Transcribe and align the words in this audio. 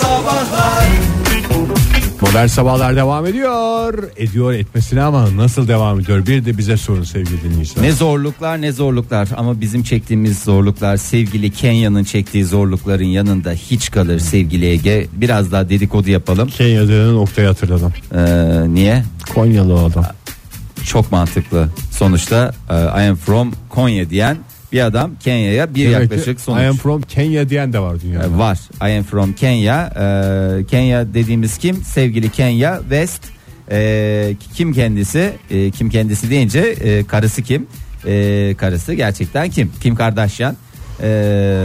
Sabahlar 0.00 0.86
Modern 2.20 2.46
Sabahlar 2.46 2.96
devam 2.96 3.26
ediyor. 3.26 4.08
Ediyor 4.16 4.52
etmesine 4.52 5.02
ama 5.02 5.36
nasıl 5.36 5.68
devam 5.68 6.00
ediyor? 6.00 6.26
Bir 6.26 6.44
de 6.44 6.58
bize 6.58 6.76
sorun 6.76 7.02
sevgili 7.02 7.42
dinleyiciler. 7.42 7.84
Ne 7.84 7.92
zorluklar 7.92 8.62
ne 8.62 8.72
zorluklar 8.72 9.28
ama 9.36 9.60
bizim 9.60 9.82
çektiğimiz 9.82 10.38
zorluklar 10.38 10.96
sevgili 10.96 11.50
Kenya'nın 11.50 12.04
çektiği 12.04 12.44
zorlukların 12.44 13.04
yanında 13.04 13.52
hiç 13.52 13.90
kalır 13.90 14.18
sevgili 14.18 14.66
Ege. 14.66 15.06
Biraz 15.12 15.52
daha 15.52 15.68
dedikodu 15.68 16.10
yapalım. 16.10 16.48
Kenya'da 16.48 17.12
noktayı 17.12 17.48
hatırladım. 17.48 17.92
Ee, 18.14 18.74
niye? 18.74 19.04
Konyalı 19.34 19.74
o 19.74 19.84
adam. 19.84 20.04
Çok 20.86 21.12
mantıklı. 21.12 21.68
Sonuçta 21.90 22.52
e, 22.70 22.74
I 22.74 23.08
am 23.08 23.16
from 23.16 23.52
Konya 23.68 24.10
diyen 24.10 24.36
bir 24.76 24.80
adam 24.80 25.10
Kenya'ya 25.20 25.74
bir 25.74 25.84
Demek 25.90 26.00
yaklaşık 26.00 26.40
sonuç. 26.40 26.62
I 26.62 26.66
am 26.66 26.76
from 26.76 27.02
Kenya 27.02 27.48
diyen 27.48 27.72
de 27.72 27.78
var 27.78 28.00
dünyada. 28.00 28.26
E, 28.26 28.38
var. 28.38 28.58
I 28.88 28.98
am 28.98 29.04
from 29.04 29.32
Kenya. 29.32 29.92
Ee, 29.96 30.64
Kenya 30.64 31.14
dediğimiz 31.14 31.58
kim? 31.58 31.76
Sevgili 31.76 32.30
Kenya 32.30 32.78
West. 32.80 33.22
Ee, 33.70 34.36
kim 34.54 34.72
kendisi? 34.72 35.32
Ee, 35.50 35.70
kim 35.70 35.90
kendisi 35.90 36.30
deyince 36.30 36.60
e, 36.60 37.04
karısı 37.04 37.42
kim? 37.42 37.66
Ee, 38.06 38.54
karısı 38.58 38.94
gerçekten 38.94 39.50
kim? 39.50 39.72
Kim 39.80 39.94
Kardashian. 39.94 40.56
Ee, 41.02 41.64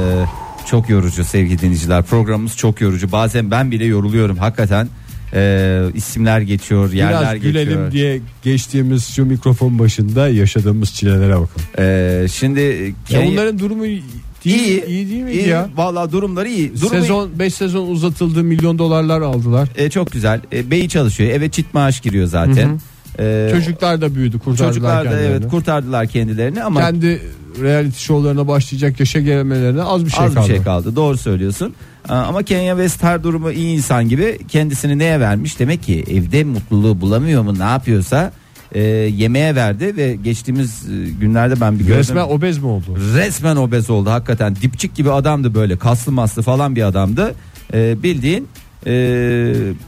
çok 0.65 0.89
yorucu 0.89 1.23
sevgili 1.23 1.59
dinleyiciler. 1.59 2.03
Programımız 2.03 2.57
çok 2.57 2.81
yorucu. 2.81 3.11
Bazen 3.11 3.51
ben 3.51 3.71
bile 3.71 3.85
yoruluyorum 3.85 4.37
hakikaten. 4.37 4.87
Ee, 5.33 5.81
isimler 5.93 6.41
geçiyor, 6.41 6.91
yerler 6.93 7.21
Biraz 7.21 7.41
gülelim 7.41 7.67
geçiyor. 7.69 7.91
diye 7.91 8.19
geçtiğimiz 8.43 9.05
şu 9.07 9.25
mikrofon 9.25 9.79
başında 9.79 10.27
yaşadığımız 10.29 10.93
çilelere 10.93 11.35
bakın. 11.35 11.63
Ee, 11.79 12.25
şimdi 12.33 12.59
Ya 12.59 12.91
Kenya 13.09 13.31
onların 13.31 13.59
durumu 13.59 13.83
değil, 13.83 14.03
iyi, 14.45 14.85
iyi, 14.85 15.09
değil 15.09 15.23
miydi 15.23 15.37
iyi. 15.37 15.47
ya? 15.47 15.69
Vallahi 15.75 16.11
durumları 16.11 16.47
iyi. 16.49 16.75
Durumu 16.81 16.89
Sezon 17.01 17.29
5 17.39 17.53
sezon 17.53 17.87
uzatıldı 17.87 18.43
milyon 18.43 18.79
dolarlar 18.79 19.21
aldılar. 19.21 19.69
E, 19.77 19.89
çok 19.89 20.11
güzel. 20.11 20.41
E, 20.53 20.71
beyi 20.71 20.89
çalışıyor. 20.89 21.31
Evet 21.33 21.53
çift 21.53 21.73
maaş 21.73 21.99
giriyor 22.01 22.27
zaten. 22.27 22.79
E, 23.19 23.49
Çocuklar 23.51 24.01
da 24.01 24.15
büyüdü 24.15 24.39
kurtardılar 24.39 24.69
çocuklar 24.73 25.05
da 25.05 25.09
kendilerini. 25.09 25.35
evet 25.41 25.51
kurtardılar 25.51 26.07
kendilerini 26.07 26.63
ama 26.63 26.79
Kendi 26.79 27.21
reality 27.61 27.97
şovlarına 27.97 28.47
başlayacak 28.47 28.99
yaşa 28.99 29.19
gelmelerine 29.19 29.83
az 29.83 30.05
bir 30.05 30.09
şey 30.11 30.25
az 30.25 30.33
kaldı. 30.33 30.49
bir 30.49 30.53
şey 30.53 30.63
kaldı. 30.63 30.95
Doğru 30.95 31.17
söylüyorsun. 31.17 31.73
Ama 32.09 32.43
Kenya 32.43 32.75
West 32.75 33.03
her 33.03 33.23
durumu 33.23 33.51
iyi 33.51 33.75
insan 33.75 34.09
gibi 34.09 34.37
kendisini 34.47 34.99
neye 34.99 35.19
vermiş? 35.19 35.59
Demek 35.59 35.83
ki 35.83 36.03
evde 36.11 36.43
mutluluğu 36.43 37.01
bulamıyor 37.01 37.41
mu? 37.43 37.59
Ne 37.59 37.63
yapıyorsa 37.63 38.31
e, 38.71 38.81
yemeğe 38.83 39.55
verdi 39.55 39.97
ve 39.97 40.15
geçtiğimiz 40.15 40.83
e, 40.89 41.09
günlerde 41.19 41.61
ben 41.61 41.79
bir 41.79 41.85
gördüm. 41.85 41.99
Resmen 41.99 42.23
obez 42.23 42.57
mi 42.57 42.65
oldu? 42.65 42.97
resmen 43.15 43.55
obez 43.55 43.89
oldu 43.89 44.09
hakikaten 44.09 44.55
dipçik 44.55 44.95
gibi 44.95 45.11
adamdı 45.11 45.55
böyle 45.55 45.77
kaslı 45.77 46.11
maslı 46.11 46.41
falan 46.41 46.75
bir 46.75 46.83
adamdı 46.83 47.35
Ee, 47.73 48.03
bildiğin 48.03 48.47
e, 48.85 48.91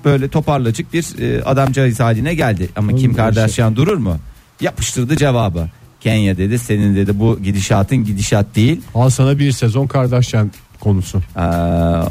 böyle 0.05 0.27
toparlacık 0.27 0.93
bir 0.93 1.19
e, 1.21 1.43
adamcağız 1.43 1.99
haline 1.99 2.33
geldi 2.35 2.69
ama 2.75 2.87
Oğlum, 2.87 2.97
Kim 2.99 3.11
o 3.11 3.15
Kardashian 3.15 3.75
durur 3.75 3.97
mu 3.97 4.17
yapıştırdı 4.61 5.17
cevabı 5.17 5.67
Kenya 6.03 6.37
dedi 6.37 6.59
senin 6.59 6.95
dedi 6.95 7.19
bu 7.19 7.39
gidişatın 7.43 7.97
gidişat 7.97 8.45
değil 8.55 8.81
Al 8.95 9.09
sana 9.09 9.39
bir 9.39 9.51
sezon 9.51 9.87
Kardashian 9.87 10.51
konusu. 10.79 11.21
Ee, 11.37 11.41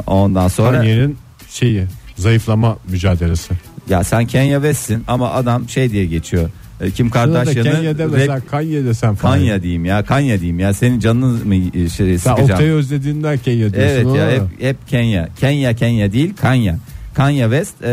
ondan 0.07 0.49
sonra 0.49 0.77
Kanye'nin 0.79 1.17
şeyi 1.51 1.85
zayıflama 2.17 2.77
mücadelesi. 2.89 3.55
ya 3.91 4.05
sen 4.05 4.27
Kenya 4.27 4.57
West'sin 4.59 5.05
ama 5.09 5.31
adam 5.31 5.69
şey 5.69 5.91
diye 5.91 6.07
geçiyor 6.07 6.49
Ee, 6.81 6.91
Kim 6.91 7.11
Kardashian'ı 7.11 7.45
Kardashian'ı 7.55 7.77
Kenya'da 7.95 8.35
rap- 8.37 8.47
Kanye 8.51 8.85
desem 8.85 9.15
falan. 9.15 9.35
Kanya 9.39 9.63
diyeyim 9.63 9.85
ya 9.85 10.05
Kanya 10.05 10.39
diyeyim 10.41 10.59
ya 10.59 10.75
senin 10.75 11.01
canını 11.01 11.45
mı 11.45 11.55
e, 11.55 11.89
şey, 11.89 11.91
Sen 11.91 12.17
sıkacağım 12.17 12.51
Oktay'ı 12.51 12.73
özlediğinden 12.73 13.39
Kenya 13.39 13.59
diyorsun. 13.75 13.81
Evet 13.81 14.07
ya 14.17 14.31
hep, 14.31 14.43
hep 14.63 14.89
Kenya. 14.89 15.29
Kenya 15.41 15.75
Kenya 15.75 16.13
değil 16.13 16.35
Kanya. 16.41 16.79
Kanya 17.15 17.45
West 17.51 17.75
e, 17.83 17.89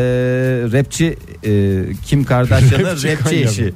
rapçi 0.74 1.18
e, 1.46 1.82
Kim 2.06 2.24
Kardashian'ın 2.24 2.86
Rapçi 2.92 3.08
rapçi, 3.08 3.24
Kanye 3.24 3.42
eşi 3.42 3.74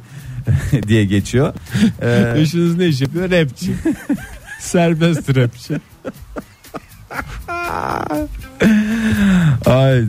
diye 0.88 1.06
geçiyor. 1.06 1.53
E, 2.01 2.34
Eşiniz 2.41 2.78
ne 2.78 2.88
iş 2.88 3.01
yapıyor? 3.01 3.31
Rapçi. 3.31 3.72
Serbest 4.59 5.35
rapçi. 5.35 5.73
ay, 9.66 10.03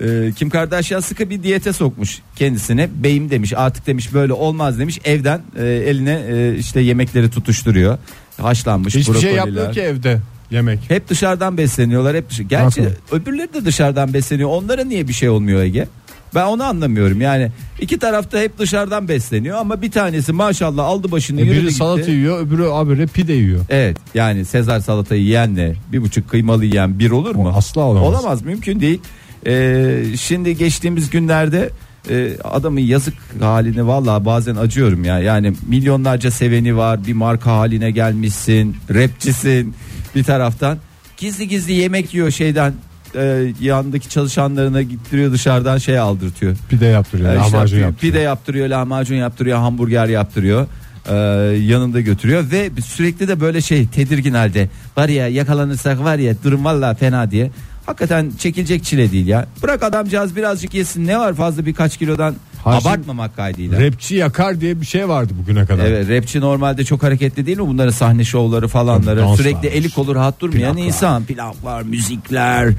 e, 0.00 0.32
Kim 0.36 0.50
Kardashian 0.50 1.00
sıkı 1.00 1.30
bir 1.30 1.42
diyete 1.42 1.72
sokmuş 1.72 2.18
kendisine. 2.36 2.88
Beyim 2.94 3.30
demiş 3.30 3.52
artık 3.56 3.86
demiş 3.86 4.14
böyle 4.14 4.32
olmaz 4.32 4.78
demiş. 4.78 5.00
Evden 5.04 5.40
e, 5.58 5.64
eline 5.66 6.22
e, 6.28 6.56
işte 6.58 6.80
yemekleri 6.80 7.30
tutuşturuyor. 7.30 7.98
Haşlanmış 8.40 8.94
Hiçbir 8.94 9.04
şey 9.04 9.14
brokoliler. 9.14 9.36
yapmıyor 9.36 9.72
ki 9.72 9.80
evde 9.80 10.20
yemek. 10.50 10.78
Hep 10.88 11.08
dışarıdan 11.08 11.56
besleniyorlar 11.58 12.16
hep 12.16 12.30
dışarı. 12.30 12.46
Gerçi 12.46 12.82
Haklı. 12.82 12.96
öbürleri 13.16 13.54
de 13.54 13.64
dışarıdan 13.64 14.14
besleniyor. 14.14 14.48
Onlara 14.48 14.84
niye 14.84 15.08
bir 15.08 15.12
şey 15.12 15.28
olmuyor 15.28 15.62
Ege? 15.62 15.88
Ben 16.34 16.46
onu 16.46 16.64
anlamıyorum. 16.64 17.20
Yani 17.20 17.50
iki 17.80 17.98
tarafta 17.98 18.38
hep 18.38 18.58
dışarıdan 18.58 19.08
besleniyor 19.08 19.58
ama 19.58 19.82
bir 19.82 19.90
tanesi 19.90 20.32
maşallah 20.32 20.84
aldı 20.84 21.10
başını 21.12 21.40
E 21.40 21.44
yürüdü 21.44 21.56
biri 21.56 21.62
gitti. 21.66 21.74
salata 21.74 22.10
yiyor 22.10 22.46
öbürü 22.46 22.64
abire 22.66 23.06
pide 23.06 23.32
yiyor. 23.32 23.60
Evet 23.70 23.96
yani 24.14 24.44
Sezar 24.44 24.80
salatayı 24.80 25.22
yiyenle 25.22 25.74
bir 25.92 26.02
buçuk 26.02 26.28
kıymalı 26.30 26.64
yiyen 26.64 26.98
bir 26.98 27.10
olur 27.10 27.34
mu? 27.34 27.48
O 27.54 27.58
asla 27.58 27.80
olamaz. 27.80 28.08
Olamaz 28.08 28.42
mümkün 28.42 28.80
değil. 28.80 29.00
Ee, 29.46 30.02
şimdi 30.20 30.56
geçtiğimiz 30.56 31.10
günlerde 31.10 31.70
e, 32.10 32.36
adamın 32.44 32.80
yazık 32.80 33.14
halini 33.40 33.86
vallahi 33.86 34.24
bazen 34.24 34.56
acıyorum 34.56 35.04
ya. 35.04 35.18
Yani 35.18 35.52
milyonlarca 35.68 36.30
seveni 36.30 36.76
var 36.76 37.06
bir 37.06 37.12
marka 37.12 37.50
haline 37.52 37.90
gelmişsin 37.90 38.76
rapçisin 38.94 39.74
bir 40.14 40.24
taraftan. 40.24 40.78
Gizli 41.16 41.48
gizli 41.48 41.72
yemek 41.72 42.14
yiyor 42.14 42.30
şeyden 42.30 42.74
e, 43.16 43.52
yanındaki 43.60 44.08
çalışanlarına 44.08 44.82
gittiriyor 44.82 45.32
dışarıdan 45.32 45.78
şey 45.78 45.98
aldırtıyor. 45.98 46.56
Pide 46.68 46.86
yaptırıyor. 46.86 47.28
Ee, 47.32 47.32
işte 47.32 47.52
lahmacun 47.56 47.78
yaptırıyor. 47.78 48.12
Pide 48.12 48.18
yaptırıyor, 48.20 48.68
lahmacun 48.68 49.16
yaptırıyor, 49.16 49.58
hamburger 49.58 50.06
yaptırıyor. 50.06 50.66
Ee, 51.08 51.14
yanında 51.62 52.00
götürüyor 52.00 52.50
ve 52.50 52.70
sürekli 52.86 53.28
de 53.28 53.40
böyle 53.40 53.60
şey 53.60 53.86
tedirgin 53.86 54.34
halde. 54.34 54.68
Var 54.96 55.08
ya 55.08 55.28
yakalanırsak 55.28 56.00
var 56.04 56.16
ya 56.18 56.34
durum 56.44 56.64
valla 56.64 56.94
fena 56.94 57.30
diye. 57.30 57.50
Hakikaten 57.86 58.32
çekilecek 58.38 58.84
çile 58.84 59.12
değil 59.12 59.26
ya. 59.26 59.46
Bırak 59.62 59.82
adamcağız 59.82 60.36
birazcık 60.36 60.74
yesin. 60.74 61.06
Ne 61.06 61.18
var 61.18 61.34
fazla 61.34 61.66
birkaç 61.66 61.96
kilodan 61.96 62.34
Ha, 62.64 62.72
şimdi 62.80 62.88
abartmamak 62.88 63.36
kaydıyla. 63.36 63.80
Rapçi 63.86 64.14
yakar 64.14 64.60
diye 64.60 64.80
bir 64.80 64.86
şey 64.86 65.08
vardı 65.08 65.32
bugüne 65.42 65.66
kadar. 65.66 65.84
Evet 65.84 66.08
rapçi 66.08 66.40
normalde 66.40 66.84
çok 66.84 67.02
hareketli 67.02 67.46
değil 67.46 67.58
mi 67.58 67.66
bunların 67.66 67.90
sahne 67.90 68.24
şovları 68.24 68.68
falanları 68.68 69.16
Tabii, 69.16 69.28
dans 69.28 69.36
sürekli 69.38 69.68
var. 69.68 69.72
eli 69.72 69.90
kolu 69.90 70.14
rahat 70.14 70.40
durmayan 70.40 70.72
Plaklar. 70.74 70.86
insan 70.86 71.24
plaklar 71.24 71.82
müzikler 71.82 72.72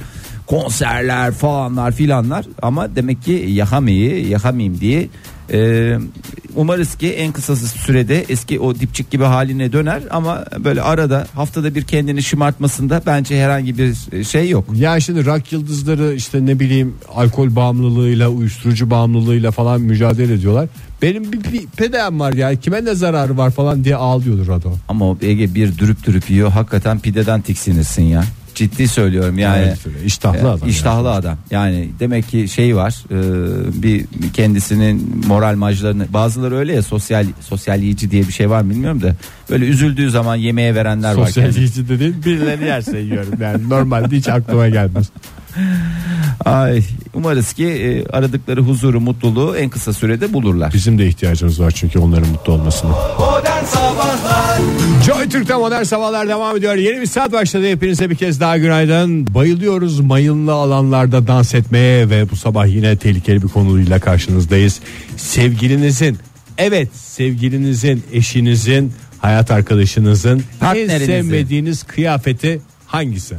konserler 0.47 1.31
falanlar 1.31 1.91
filanlar 1.91 2.45
ama 2.61 2.95
demek 2.95 3.23
ki 3.23 3.31
yakamayı 3.31 4.27
yakamayayım 4.27 4.79
diye 4.79 5.09
e, 5.53 5.97
umarız 6.55 6.95
ki 6.95 7.13
en 7.13 7.31
kısa 7.31 7.55
sürede 7.55 8.25
eski 8.29 8.59
o 8.59 8.75
dipçik 8.75 9.11
gibi 9.11 9.23
haline 9.23 9.71
döner 9.71 10.01
ama 10.09 10.45
böyle 10.59 10.81
arada 10.81 11.27
haftada 11.35 11.75
bir 11.75 11.83
kendini 11.83 12.23
şımartmasında 12.23 13.01
bence 13.05 13.43
herhangi 13.43 13.77
bir 13.77 14.23
şey 14.23 14.49
yok. 14.49 14.65
Ya 14.75 14.99
şimdi 14.99 15.25
rock 15.25 15.51
yıldızları 15.51 16.13
işte 16.13 16.45
ne 16.45 16.59
bileyim 16.59 16.95
alkol 17.15 17.55
bağımlılığıyla 17.55 18.29
uyuşturucu 18.29 18.89
bağımlılığıyla 18.89 19.51
falan 19.51 19.81
mücadele 19.81 20.33
ediyorlar. 20.33 20.69
Benim 21.01 21.31
bir, 21.31 21.43
bir 21.43 21.67
pedem 21.77 22.19
var 22.19 22.33
ya 22.33 22.55
kime 22.55 22.85
ne 22.85 22.95
zararı 22.95 23.37
var 23.37 23.51
falan 23.51 23.83
diye 23.83 23.95
ağlıyordur 23.95 24.47
Rado. 24.47 24.73
Ama 24.87 25.15
Ege 25.21 25.55
bir 25.55 25.77
dürüp 25.77 26.03
dürüp 26.05 26.29
yiyor 26.29 26.51
hakikaten 26.51 26.99
pideden 26.99 27.41
tiksinirsin 27.41 28.03
ya. 28.03 28.23
Ciddi 28.57 28.88
söylüyorum 28.88 29.38
yani. 29.40 29.63
Evet, 29.66 29.78
iştahlı 30.06 30.38
E, 30.38 30.51
adam. 30.51 30.69
iştahlı 30.69 31.12
adam. 31.12 31.38
Yani 31.51 31.90
demek 32.00 32.28
ki 32.29 32.47
şey 32.47 32.75
var. 32.75 32.95
e, 33.12 33.84
bir 33.84 34.06
kendisinin 34.34 35.22
moral 35.28 35.56
majlarını 35.56 36.06
bazıları 36.13 36.57
öyle 36.57 36.73
ya 36.73 36.81
sosyal 36.84 37.25
sosyal 37.41 37.81
yiyici 37.81 38.12
diye 38.12 38.28
bir 38.28 38.34
şey 38.34 38.50
var 38.50 38.62
mı 38.62 38.69
bilmiyorum 38.69 39.01
da 39.01 39.16
böyle 39.50 39.66
üzüldüğü 39.66 40.09
zaman 40.09 40.35
yemeğe 40.35 40.75
verenler 40.75 41.16
var. 41.16 41.25
Sosyal 41.25 41.44
kendine. 41.45 41.59
yiyici 41.63 41.90
de 41.90 42.00
değil 42.00 42.13
birileri 42.25 42.66
yerse 42.66 43.00
yiyorum 43.00 43.41
yani 43.41 43.69
normalde 43.69 44.16
hiç 44.18 44.28
aklıma 44.28 44.69
gelmez. 44.69 45.09
Ay 46.45 46.84
umarız 47.13 47.54
ki 47.54 47.66
e, 47.68 48.06
aradıkları 48.06 48.62
huzuru, 48.62 49.01
mutluluğu 49.01 49.57
en 49.57 49.69
kısa 49.69 49.94
sürede 49.94 50.34
bulurlar. 50.34 50.74
Bizim 50.74 51.00
de 51.00 51.07
ihtiyacımız 51.07 51.60
var 51.62 51.72
çünkü 51.72 52.00
onların 52.00 52.30
mutlu 52.30 52.54
olmasına. 52.54 52.92
Joy 55.06 55.30
Türk'te 55.30 55.56
modern 55.56 55.84
sabahlar 55.84 56.28
devam 56.30 56.57
ediyor. 56.57 56.75
Yeni 56.75 57.01
bir 57.01 57.06
saat 57.06 57.31
başladı. 57.31 57.68
Hepinize 57.69 58.10
bir 58.10 58.16
kez 58.16 58.39
daha 58.39 58.57
günaydın. 58.57 59.34
Bayılıyoruz 59.34 60.00
mayınlı 60.00 60.54
alanlarda 60.54 61.28
dans 61.28 61.56
etmeye 61.56 62.10
ve 62.10 62.30
bu 62.30 62.36
sabah 62.36 62.68
yine 62.68 62.98
tehlikeli 62.98 63.44
bir 63.44 63.48
konuyla 63.48 64.00
karşınızdayız. 64.00 64.80
Sevgilinizin, 65.18 66.18
evet 66.57 66.95
sevgilinizin, 66.95 68.04
eşinizin, 68.13 68.94
hayat 69.19 69.51
arkadaşınızın 69.51 70.38
en 70.38 70.60
Partnerinizin. 70.60 71.06
sevmediğiniz 71.06 71.84
kıyafeti 71.84 72.62
hangisi? 72.88 73.36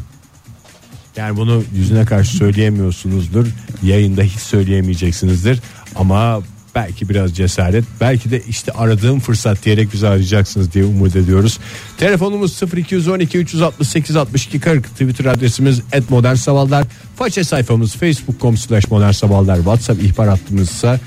Yani 1.16 1.36
bunu 1.36 1.62
yüzüne 1.74 2.04
karşı 2.04 2.36
söyleyemiyorsunuzdur. 2.36 3.46
Yayında 3.82 4.22
hiç 4.22 4.40
söyleyemeyeceksinizdir. 4.40 5.60
Ama 5.96 6.42
belki 6.74 7.08
biraz 7.08 7.36
cesaret, 7.36 7.84
belki 8.00 8.30
de 8.30 8.42
işte 8.48 8.72
aradığım 8.72 9.20
fırsat 9.20 9.64
diyerek 9.64 9.92
bizi 9.92 10.08
arayacaksınız 10.08 10.72
diye 10.72 10.84
umut 10.84 11.16
ediyoruz. 11.16 11.58
Telefonumuz 11.96 12.62
0212 12.76 13.38
368 13.38 14.16
62 14.16 14.60
40 14.60 14.84
Twitter 14.84 15.24
adresimiz 15.24 15.80
@modernsabahlar. 16.08 16.84
Faça 17.16 17.44
sayfamız 17.44 17.96
facebook.com 17.96 18.56
slash 18.56 18.90
modern 18.90 19.10
sabahlar. 19.10 19.56
WhatsApp 19.56 20.02
ihbar 20.02 20.28
hattımız 20.28 20.70
ise 20.70 21.00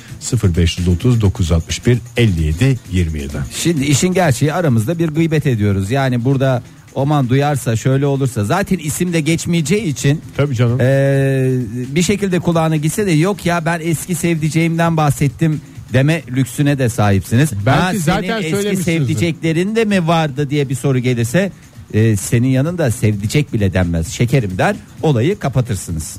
0530 0.43 1.21
961 1.21 1.97
57 2.17 2.79
27. 2.91 3.33
Şimdi 3.55 3.85
işin 3.85 4.13
gerçeği 4.13 4.53
aramızda 4.53 4.99
bir 4.99 5.09
gıybet 5.09 5.45
ediyoruz. 5.45 5.91
Yani 5.91 6.25
burada 6.25 6.63
Oman 6.95 7.29
duyarsa 7.29 7.75
şöyle 7.75 8.05
olursa 8.05 8.43
zaten 8.45 8.77
isim 8.77 9.13
de 9.13 9.19
geçmeyeceği 9.21 9.83
için 9.83 10.21
Tabii 10.37 10.55
canım. 10.55 10.77
Ee, 10.81 11.49
bir 11.95 12.01
şekilde 12.01 12.39
kulağına 12.39 12.75
gitse 12.75 13.05
de 13.05 13.11
yok 13.11 13.45
ya 13.45 13.65
ben 13.65 13.79
eski 13.83 14.15
sevdiceğimden 14.15 14.97
bahsettim 14.97 15.61
deme 15.93 16.21
lüksüne 16.31 16.77
de 16.79 16.89
sahipsiniz. 16.89 17.49
Belki 17.65 17.99
senin 17.99 18.15
zaten 18.15 18.37
eski 18.41 18.49
söylemişsinizdir. 18.49 18.83
sevdiceklerin 18.99 19.75
de 19.75 19.85
mi 19.85 20.07
vardı 20.07 20.49
diye 20.49 20.69
bir 20.69 20.75
soru 20.75 20.99
gelirse 20.99 21.51
e, 21.93 22.15
senin 22.15 22.47
yanında 22.47 22.91
sevdicek 22.91 23.53
bile 23.53 23.73
denmez. 23.73 24.07
Şekerim 24.07 24.57
der 24.57 24.75
olayı 25.03 25.39
kapatırsınız. 25.39 26.17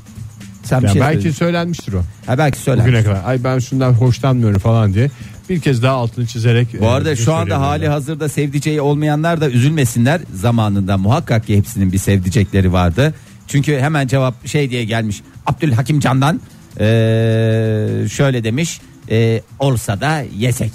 Sen 0.63 0.81
bir 0.81 0.87
Ya 0.87 0.93
şey 0.93 1.01
belki 1.01 1.21
söyle. 1.21 1.33
söylenmiştir 1.35 1.93
o. 1.93 2.01
Ha, 2.25 2.37
belki 2.37 2.59
söyler. 2.59 2.85
Bugüne 2.85 3.03
kadar. 3.03 3.21
Ay 3.25 3.43
ben 3.43 3.59
şundan 3.59 3.93
hoşlanmıyorum 3.93 4.59
falan 4.59 4.93
diye. 4.93 5.09
Bir 5.49 5.59
kez 5.59 5.83
daha 5.83 5.93
altını 5.95 6.27
çizerek. 6.27 6.67
Bu 6.81 6.85
e, 6.85 6.87
arada 6.87 7.11
bize 7.11 7.23
şu 7.23 7.33
anda 7.33 7.61
hali 7.61 7.87
hazırda 7.87 8.29
sevdiceği 8.29 8.81
olmayanlar 8.81 9.41
da 9.41 9.49
üzülmesinler. 9.49 10.21
Zamanında 10.33 10.97
muhakkak 10.97 11.47
ki 11.47 11.57
hepsinin 11.57 11.91
bir 11.91 11.97
sevdicekleri 11.97 12.73
vardı. 12.73 13.13
Çünkü 13.47 13.79
hemen 13.79 14.07
cevap 14.07 14.47
şey 14.47 14.69
diye 14.69 14.83
gelmiş. 14.85 15.21
Abdülhakim 15.45 15.99
Can'dan 15.99 16.41
ee, 16.79 18.07
şöyle 18.11 18.43
demiş. 18.43 18.81
ee, 19.09 19.41
olsa 19.59 20.01
da 20.01 20.23
yesek. 20.37 20.71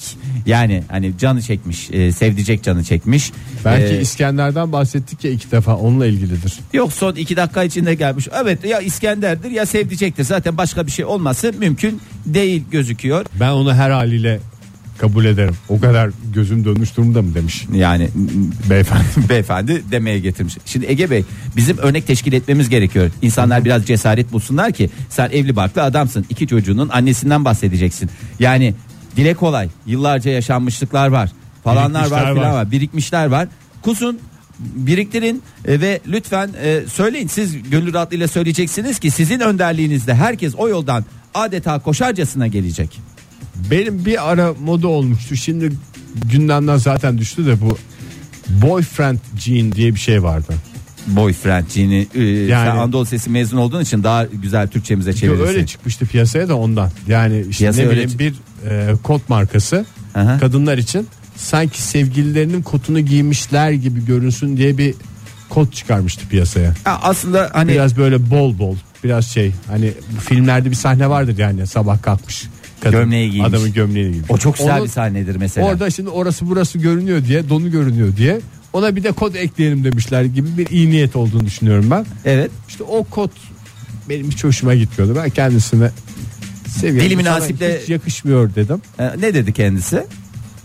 Yani 0.47 0.82
hani 0.88 1.19
canı 1.19 1.43
çekmiş, 1.43 1.91
ee, 1.93 2.12
sevdicek 2.12 2.62
canı 2.62 2.85
çekmiş. 2.85 3.32
Belki 3.64 3.94
Ee, 3.94 4.00
İskender'den 4.00 4.73
bahsettik 4.73 5.25
ya 5.25 5.31
iki 5.31 5.50
defa 5.50 5.76
onunla 5.76 6.06
ilgilidir. 6.06 6.59
Yok 6.73 6.93
son 6.93 7.14
iki 7.14 7.37
dakika 7.37 7.64
içinde 7.64 7.94
gelmiş. 7.94 8.29
Evet 8.43 8.64
ya 8.64 8.81
İskender'dir 8.81 9.50
ya 9.50 9.67
sevdicektir. 9.67 10.25
Zaten 10.25 10.56
başka 10.56 10.87
bir 10.87 10.93
şey 10.93 11.05
olması 11.05 11.53
mümkün 11.59 12.00
değil 12.26 12.64
gözüküyor. 12.71 13.25
Ben 13.41 13.50
onu 13.50 13.75
her 13.75 13.91
haliyle 13.91 14.41
kabul 14.99 15.25
ederim. 15.25 15.55
O 15.69 15.81
kadar 15.81 16.11
gözüm 16.35 16.65
dönmüş 16.65 16.97
durumda 16.97 17.23
mı 17.23 17.35
demiş 17.35 17.65
Yani 17.73 18.09
beyefendi. 18.71 19.05
beyefendi 19.29 19.83
demeye 19.91 20.19
getirmiş. 20.19 20.56
Şimdi 20.65 20.87
Ege 20.87 21.11
Bey 21.11 21.25
bizim 21.56 21.79
örnek 21.79 22.06
teşkil 22.06 22.33
etmemiz 22.33 22.69
gerekiyor. 22.69 23.11
İnsanlar 23.23 23.65
biraz 23.65 23.87
cesaret 23.87 24.33
bulsunlar 24.33 24.73
ki 24.73 24.91
sen 25.09 25.31
evli 25.31 25.56
barklı 25.56 25.83
adamsın. 25.83 26.27
İki 26.31 26.47
çocuğunun 26.47 26.89
annesinden 26.89 27.45
bahsedeceksin. 27.45 28.11
Yani 28.41 28.75
dile 29.17 29.35
kolay. 29.35 29.69
Yıllarca 29.87 30.31
yaşanmışlıklar 30.31 31.09
var. 31.09 31.33
Falanlar 31.65 32.11
var 32.11 32.21
filan 32.21 32.37
var. 32.37 32.53
var. 32.53 32.71
Birikmişler 32.71 33.27
var. 33.27 33.49
Kusun 33.83 34.19
biriktirin 34.59 35.43
e, 35.65 35.81
ve 35.81 36.00
lütfen 36.06 36.50
e, 36.62 36.83
söyleyin 36.93 37.27
siz 37.27 37.71
gönül 37.71 37.95
rahatlığıyla 37.95 38.29
söyleyeceksiniz 38.29 38.99
ki 38.99 39.11
sizin 39.11 39.41
önderliğinizde 39.41 40.15
herkes 40.15 40.55
o 40.56 40.69
yoldan 40.69 41.05
adeta 41.35 41.79
koşarcasına 41.79 42.47
gelecek. 42.47 43.00
Benim 43.70 44.05
bir 44.05 44.31
ara 44.31 44.55
moda 44.64 44.88
olmuştu. 44.88 45.37
Şimdi 45.37 45.72
gündemden 46.31 46.76
zaten 46.76 47.19
düştü 47.19 47.46
de 47.46 47.60
bu 47.60 47.78
boyfriend 48.49 49.19
jean 49.38 49.72
diye 49.72 49.94
bir 49.94 50.00
şey 50.00 50.22
vardı. 50.22 50.55
Boyfriend 51.06 51.64
cini 51.69 52.06
e, 52.14 52.22
Yani- 52.22 52.70
sen 52.70 52.76
Anadolu 52.76 53.06
Sesi 53.06 53.31
mezun 53.31 53.56
olduğun 53.58 53.81
için 53.81 54.02
daha 54.05 54.25
güzel 54.25 54.69
Türkçemize 54.69 55.12
çevirirsin. 55.12 55.46
öyle 55.46 55.66
çıkmıştı 55.66 56.06
piyasaya 56.06 56.49
da 56.49 56.56
ondan. 56.56 56.90
Yani 57.08 57.44
işte 57.50 57.58
Piyasaya 57.64 57.87
ne 57.87 57.90
bileyim 57.93 58.12
bir 58.19 58.34
e, 58.70 58.94
kot 59.02 59.28
markası 59.28 59.84
Aha. 60.14 60.38
kadınlar 60.38 60.78
için 60.78 61.06
sanki 61.37 61.82
sevgililerinin 61.82 62.62
kotunu 62.62 63.00
giymişler 63.00 63.70
gibi 63.70 64.06
görünsün 64.06 64.56
diye 64.56 64.78
bir 64.78 64.94
kot 65.49 65.72
çıkarmıştı 65.75 66.28
piyasaya. 66.28 66.75
Aslında 66.84 67.50
hani 67.52 67.72
Biraz 67.72 67.96
böyle 67.96 68.31
bol 68.31 68.58
bol 68.58 68.76
biraz 69.04 69.26
şey 69.26 69.52
hani 69.69 69.93
filmlerde 70.20 70.70
bir 70.70 70.76
sahne 70.76 71.11
vardır 71.11 71.38
yani 71.38 71.66
sabah 71.66 72.02
kalkmış 72.02 72.44
kadın 72.80 72.98
Gömleği 73.00 73.30
giymiş. 73.30 73.48
adamın 73.50 73.72
gömleğini 73.72 74.10
giymiş. 74.12 74.30
o 74.30 74.38
çok 74.38 74.58
güzel 74.58 74.76
Onu- 74.78 74.84
bir 74.84 74.88
sahnedir 74.90 75.36
mesela. 75.36 75.66
Orada 75.66 75.90
şimdi 75.90 76.08
orası 76.10 76.48
burası 76.48 76.78
görünüyor 76.78 77.25
diye 77.25 77.48
donu 77.48 77.70
görünüyor 77.70 78.16
diye 78.16 78.40
ona 78.72 78.96
bir 78.96 79.02
de 79.04 79.12
kod 79.12 79.34
ekleyelim 79.34 79.84
demişler 79.84 80.25
gibi 80.25 80.58
bir 80.58 80.66
iyi 80.70 80.90
niyet 80.90 81.16
olduğunu 81.16 81.46
düşünüyorum 81.46 81.90
ben. 81.90 82.06
Evet. 82.25 82.50
İşte 82.69 82.84
o 82.84 83.04
kod 83.04 83.30
benim 84.08 84.30
hiç 84.30 84.44
hoşuma 84.44 84.75
gitmiyordu. 84.75 85.20
Ben 85.25 85.30
kendisine 85.30 85.90
seviyorum. 86.69 87.10
Dili 87.10 87.22
sana 87.25 87.38
münasiple- 87.38 87.82
hiç 87.82 87.88
yakışmıyor 87.88 88.54
dedim. 88.54 88.82
Ee, 88.98 89.08
ne 89.20 89.34
dedi 89.34 89.52
kendisi? 89.52 90.04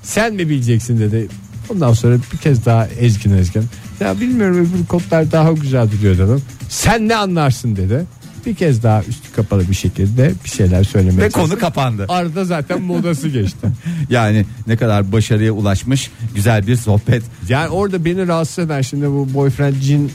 Sen 0.03 0.33
mi 0.33 0.49
bileceksin 0.49 0.99
dedi. 0.99 1.27
Ondan 1.69 1.93
sonra 1.93 2.15
bir 2.33 2.37
kez 2.37 2.65
daha 2.65 2.87
ezgin 2.87 3.33
ezgin. 3.37 3.63
Ya 3.99 4.19
bilmiyorum 4.19 4.57
öbür 4.57 4.85
kodlar 4.85 5.31
daha 5.31 5.51
güzel 5.51 5.91
duruyor 5.91 6.17
dedim. 6.17 6.41
Sen 6.69 7.07
ne 7.07 7.15
anlarsın 7.15 7.75
dedi. 7.75 8.05
Bir 8.45 8.55
kez 8.55 8.83
daha 8.83 9.03
üstü 9.03 9.31
kapalı 9.35 9.69
bir 9.69 9.75
şekilde 9.75 10.31
bir 10.45 10.49
şeyler 10.49 10.83
söylemeye 10.83 11.21
Ve 11.21 11.29
konu 11.29 11.59
kapandı. 11.59 12.05
Arada 12.09 12.45
zaten 12.45 12.81
modası 12.81 13.27
geçti. 13.29 13.67
Yani 14.09 14.45
ne 14.67 14.77
kadar 14.77 15.11
başarıya 15.11 15.51
ulaşmış 15.51 16.11
güzel 16.35 16.67
bir 16.67 16.75
sohbet. 16.75 17.23
Yani 17.49 17.69
orada 17.69 18.05
beni 18.05 18.27
rahatsız 18.27 18.65
eden 18.65 18.81
şimdi 18.81 19.05
bu 19.07 19.27
boyfriend 19.33 19.75
jean 19.81 20.09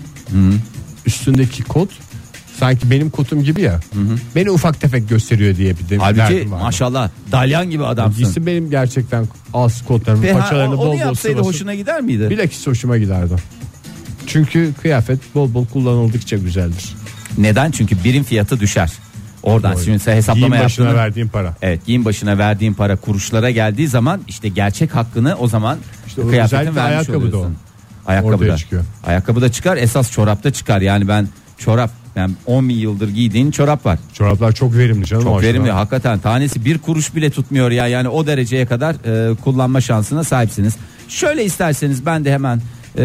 üstündeki 1.06 1.62
kot 1.62 1.90
sanki 2.60 2.90
benim 2.90 3.10
kotum 3.10 3.44
gibi 3.44 3.60
ya. 3.60 3.80
Beni 4.36 4.50
ufak 4.50 4.80
tefek 4.80 5.08
gösteriyor 5.08 5.56
diye 5.56 5.74
bir 5.78 5.88
de 5.88 5.96
Halbuki 5.96 6.46
maşallah 6.48 7.10
dalyan 7.32 7.70
gibi 7.70 7.84
adamsın. 7.84 8.18
Giysin 8.24 8.46
benim 8.46 8.70
gerçekten 8.70 9.26
az 9.54 9.84
kotlarımı 9.84 10.22
Ve 10.22 10.32
ha, 10.32 10.40
paçalarını 10.40 10.74
onu 10.74 10.78
bol 10.78 10.92
bol 10.92 11.14
sıvasın. 11.14 11.34
hoşuna 11.34 11.74
gider 11.74 12.00
miydi? 12.00 12.30
Bilakis 12.30 12.66
hoşuma 12.66 12.98
giderdi. 12.98 13.34
Çünkü 14.26 14.72
kıyafet 14.82 15.18
bol 15.34 15.54
bol 15.54 15.66
kullanıldıkça 15.66 16.36
güzeldir. 16.36 16.94
Neden? 17.38 17.70
Çünkü 17.70 18.04
birim 18.04 18.24
fiyatı 18.24 18.60
düşer. 18.60 18.92
Oradan 19.42 19.74
Doğru. 19.74 19.82
şimdi 19.84 19.98
sen 19.98 20.14
hesaplama 20.16 20.46
Giyim 20.56 20.64
başına 20.64 20.84
yaptığını. 20.86 21.02
verdiğim 21.02 21.28
para. 21.28 21.54
Evet 21.62 21.86
giyim 21.86 22.04
başına 22.04 22.38
verdiğin 22.38 22.74
para 22.74 22.96
kuruşlara 22.96 23.50
geldiği 23.50 23.88
zaman 23.88 24.20
işte 24.28 24.48
gerçek 24.48 24.94
hakkını 24.94 25.34
o 25.38 25.48
zaman 25.48 25.78
İşte 26.06 26.22
o 26.22 26.28
kıyafetin 26.28 26.76
vermiş 26.76 26.78
ayakkabı 26.78 27.12
da 27.32 27.36
oluyorsun. 27.36 27.56
o. 28.06 28.10
Ayakkabı 28.10 28.34
Ortaya 28.34 28.52
da. 28.52 28.56
çıkıyor. 28.56 28.84
Ayakkabı 29.06 29.40
da 29.40 29.52
çıkar 29.52 29.76
esas 29.76 30.10
çorapta 30.12 30.50
çıkar. 30.50 30.80
Yani 30.80 31.08
ben 31.08 31.28
çorap 31.58 31.90
yani 32.16 32.32
10 32.46 32.68
bin 32.68 32.74
yıldır 32.74 33.08
giydiğin 33.08 33.50
çorap 33.50 33.86
var. 33.86 33.98
Çoraplar 34.14 34.52
çok 34.52 34.76
verimli 34.76 35.06
canım. 35.06 35.22
Çok 35.24 35.42
verimli 35.42 35.70
hakikaten 35.70 36.18
tanesi 36.18 36.64
bir 36.64 36.78
kuruş 36.78 37.14
bile 37.14 37.30
tutmuyor 37.30 37.70
ya 37.70 37.86
yani 37.86 38.08
o 38.08 38.26
dereceye 38.26 38.66
kadar 38.66 38.94
e, 39.30 39.34
kullanma 39.34 39.80
şansına 39.80 40.24
sahipsiniz. 40.24 40.76
Şöyle 41.08 41.44
isterseniz 41.44 42.06
ben 42.06 42.24
de 42.24 42.32
hemen 42.32 42.56
e, 42.98 43.02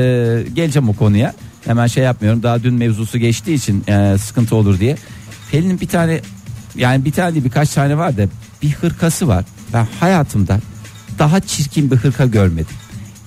geleceğim 0.54 0.90
o 0.90 0.94
konuya. 0.96 1.34
Hemen 1.66 1.88
şey 1.88 2.04
yapmıyorum 2.04 2.44
daha 2.44 2.64
dün 2.64 2.74
mevzusu 2.74 3.18
geçtiği 3.18 3.54
için 3.54 3.84
e, 3.88 4.18
sıkıntı 4.18 4.56
olur 4.56 4.80
diye. 4.80 4.98
Pelin'in 5.52 5.80
bir 5.80 5.88
tane 5.88 6.22
yani 6.76 7.06
bir 7.06 7.12
tane 7.12 7.34
değil 7.34 7.46
birkaç 7.46 7.70
tane 7.70 7.98
var 7.98 8.18
da 8.18 8.28
bir 8.62 8.72
hırkası 8.72 9.28
var. 9.28 9.46
Ben 9.74 9.88
hayatımda 10.00 10.60
daha 11.20 11.40
çirkin 11.40 11.92
bir 11.92 11.96
hırka 11.96 12.26
görmedim. 12.26 12.76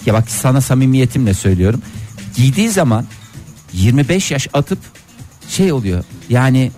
Ya 0.07 0.15
bak 0.15 0.31
sana 0.31 0.61
samimiyetimle 0.61 1.35
söylüyorum. 1.35 1.83
Giydiği 2.37 2.71
zaman 2.71 3.07
25 3.73 4.31
yaş 4.31 4.49
atıp 4.53 4.79
şey 5.49 5.73
oluyor. 5.73 6.05
Yani 6.29 6.71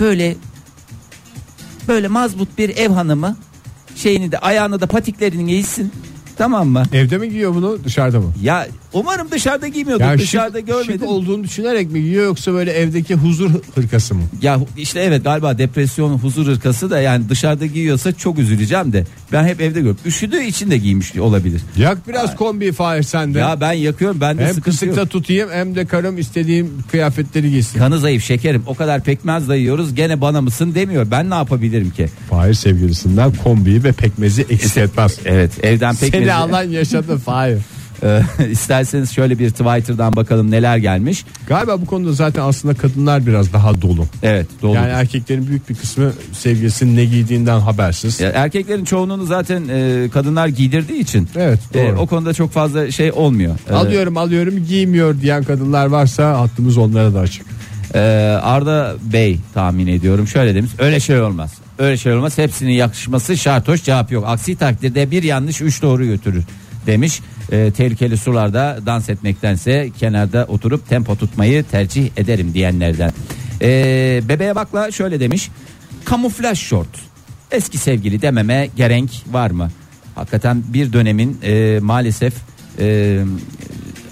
böyle 0.00 0.36
böyle 1.88 2.08
mazbut 2.08 2.58
bir 2.58 2.76
ev 2.76 2.90
hanımı 2.90 3.36
şeyini 3.96 4.32
de 4.32 4.38
ayağını 4.38 4.80
da 4.80 4.86
patiklerini 4.86 5.46
giysin 5.50 5.92
tamam 6.36 6.68
mı? 6.68 6.82
Evde 6.92 7.18
mi 7.18 7.28
giyiyor 7.28 7.54
bunu 7.54 7.84
dışarıda 7.84 8.20
mı? 8.20 8.32
Ya 8.42 8.66
umarım 8.94 9.30
dışarıda 9.30 9.68
giymiyordur 9.68 10.04
Yani 10.04 10.18
dışarıda 10.20 10.58
şık, 10.58 10.66
görmedim. 10.66 10.92
şık 11.00 11.08
olduğunu 11.08 11.44
düşünerek 11.44 11.90
mi 11.90 12.00
giyiyor 12.02 12.24
yoksa 12.24 12.52
böyle 12.52 12.72
evdeki 12.72 13.14
huzur 13.14 13.50
hırkası 13.74 14.14
mı? 14.14 14.22
Ya 14.42 14.60
işte 14.76 15.00
evet 15.00 15.24
galiba 15.24 15.58
depresyon 15.58 16.18
huzur 16.18 16.46
hırkası 16.46 16.90
da 16.90 17.00
yani 17.00 17.28
dışarıda 17.28 17.66
giyiyorsa 17.66 18.12
çok 18.12 18.38
üzüleceğim 18.38 18.92
de 18.92 19.04
ben 19.32 19.44
hep 19.44 19.60
evde 19.60 19.74
görüyorum. 19.78 20.00
Üşüdüğü 20.06 20.42
için 20.42 20.70
de 20.70 20.76
giymiş 20.78 21.16
olabilir. 21.16 21.60
Yak 21.76 22.08
biraz 22.08 22.36
kombi 22.36 22.72
Fahir 22.72 23.02
sen 23.02 23.34
de. 23.34 23.38
Ya 23.38 23.60
ben 23.60 23.72
yakıyorum 23.72 24.20
bende 24.20 24.42
hem 24.46 24.54
sıkıntı 24.54 24.70
kısıkta 24.78 25.00
yok. 25.00 25.10
tutayım 25.10 25.48
hem 25.52 25.74
de 25.74 25.86
karım 25.86 26.18
istediğim 26.18 26.70
kıyafetleri 26.90 27.50
giysin. 27.50 27.78
Kanı 27.78 27.98
zayıf 27.98 28.24
şekerim 28.24 28.62
o 28.66 28.74
kadar 28.74 29.00
pekmez 29.00 29.48
dayıyoruz 29.48 29.94
gene 29.94 30.20
bana 30.20 30.40
mısın 30.40 30.74
demiyor. 30.74 31.10
Ben 31.10 31.30
ne 31.30 31.34
yapabilirim 31.34 31.90
ki? 31.90 32.06
Fahir 32.30 32.54
sevgilisinden 32.54 33.32
kombiyi 33.44 33.84
ve 33.84 33.92
pekmezi 33.92 34.42
eksik 34.50 34.76
etmez. 34.76 35.18
Evet 35.24 35.64
evden 35.64 35.94
pekmezi. 35.96 36.24
Seni 36.24 36.32
alan 36.34 36.62
yaşadı 36.64 37.18
Fahir. 37.18 37.58
Ee, 38.02 38.20
isterseniz 38.50 39.10
şöyle 39.10 39.38
bir 39.38 39.50
Twitter'dan 39.50 40.16
bakalım 40.16 40.50
neler 40.50 40.76
gelmiş. 40.76 41.24
Galiba 41.46 41.80
bu 41.80 41.86
konuda 41.86 42.12
zaten 42.12 42.42
aslında 42.42 42.74
kadınlar 42.74 43.26
biraz 43.26 43.52
daha 43.52 43.82
dolu. 43.82 44.06
Evet 44.22 44.46
dolu. 44.62 44.74
Yani 44.74 44.88
erkeklerin 44.90 45.46
büyük 45.46 45.68
bir 45.70 45.74
kısmı 45.74 46.12
sevgilisinin 46.32 46.96
ne 46.96 47.04
giydiğinden 47.04 47.60
habersiz. 47.60 48.20
Ya 48.20 48.30
erkeklerin 48.34 48.84
çoğunluğunu 48.84 49.24
zaten 49.24 49.62
e, 49.70 50.08
kadınlar 50.12 50.46
giydirdiği 50.46 50.98
için 51.00 51.28
Evet 51.36 51.60
e, 51.74 51.78
doğru. 51.88 51.98
o 51.98 52.06
konuda 52.06 52.34
çok 52.34 52.50
fazla 52.52 52.90
şey 52.90 53.12
olmuyor. 53.12 53.54
E, 53.70 53.72
Alıyorum 53.74 54.16
alıyorum 54.16 54.66
giymiyor 54.68 55.20
diyen 55.20 55.44
kadınlar 55.44 55.86
varsa 55.86 56.40
hattımız 56.40 56.78
onlara 56.78 57.14
da 57.14 57.20
açık. 57.20 57.46
Ee, 57.94 57.98
Arda 58.42 58.94
Bey 59.12 59.38
tahmin 59.54 59.86
ediyorum 59.86 60.26
şöyle 60.28 60.54
demiş 60.54 60.70
öyle 60.78 61.00
şey 61.00 61.20
olmaz. 61.20 61.52
Öyle 61.78 61.96
şey 61.96 62.12
olmaz 62.12 62.38
hepsinin 62.38 62.72
yakışması 62.72 63.36
şart 63.36 63.68
hoş 63.68 63.82
cevap 63.82 64.12
yok. 64.12 64.24
Aksi 64.26 64.56
takdirde 64.56 65.10
bir 65.10 65.22
yanlış 65.22 65.60
üç 65.60 65.82
doğru 65.82 66.04
götürür 66.06 66.44
demiş. 66.86 67.20
Ee, 67.52 67.70
tehlikeli 67.76 68.16
sularda 68.16 68.78
dans 68.86 69.08
etmektense 69.08 69.90
kenarda 69.98 70.44
oturup 70.48 70.88
tempo 70.88 71.16
tutmayı 71.16 71.64
tercih 71.64 72.10
ederim 72.16 72.54
diyenlerden. 72.54 73.12
Ee, 73.62 74.20
bebeğe 74.28 74.54
bakla 74.54 74.90
şöyle 74.90 75.20
demiş. 75.20 75.50
Kamuflaj 76.04 76.58
şort. 76.58 76.88
Eski 77.50 77.78
sevgili 77.78 78.22
dememe 78.22 78.68
gerek 78.76 79.24
var 79.30 79.50
mı? 79.50 79.70
Hakikaten 80.14 80.62
bir 80.68 80.92
dönemin 80.92 81.38
e, 81.42 81.78
maalesef 81.82 82.34
e, 82.78 83.18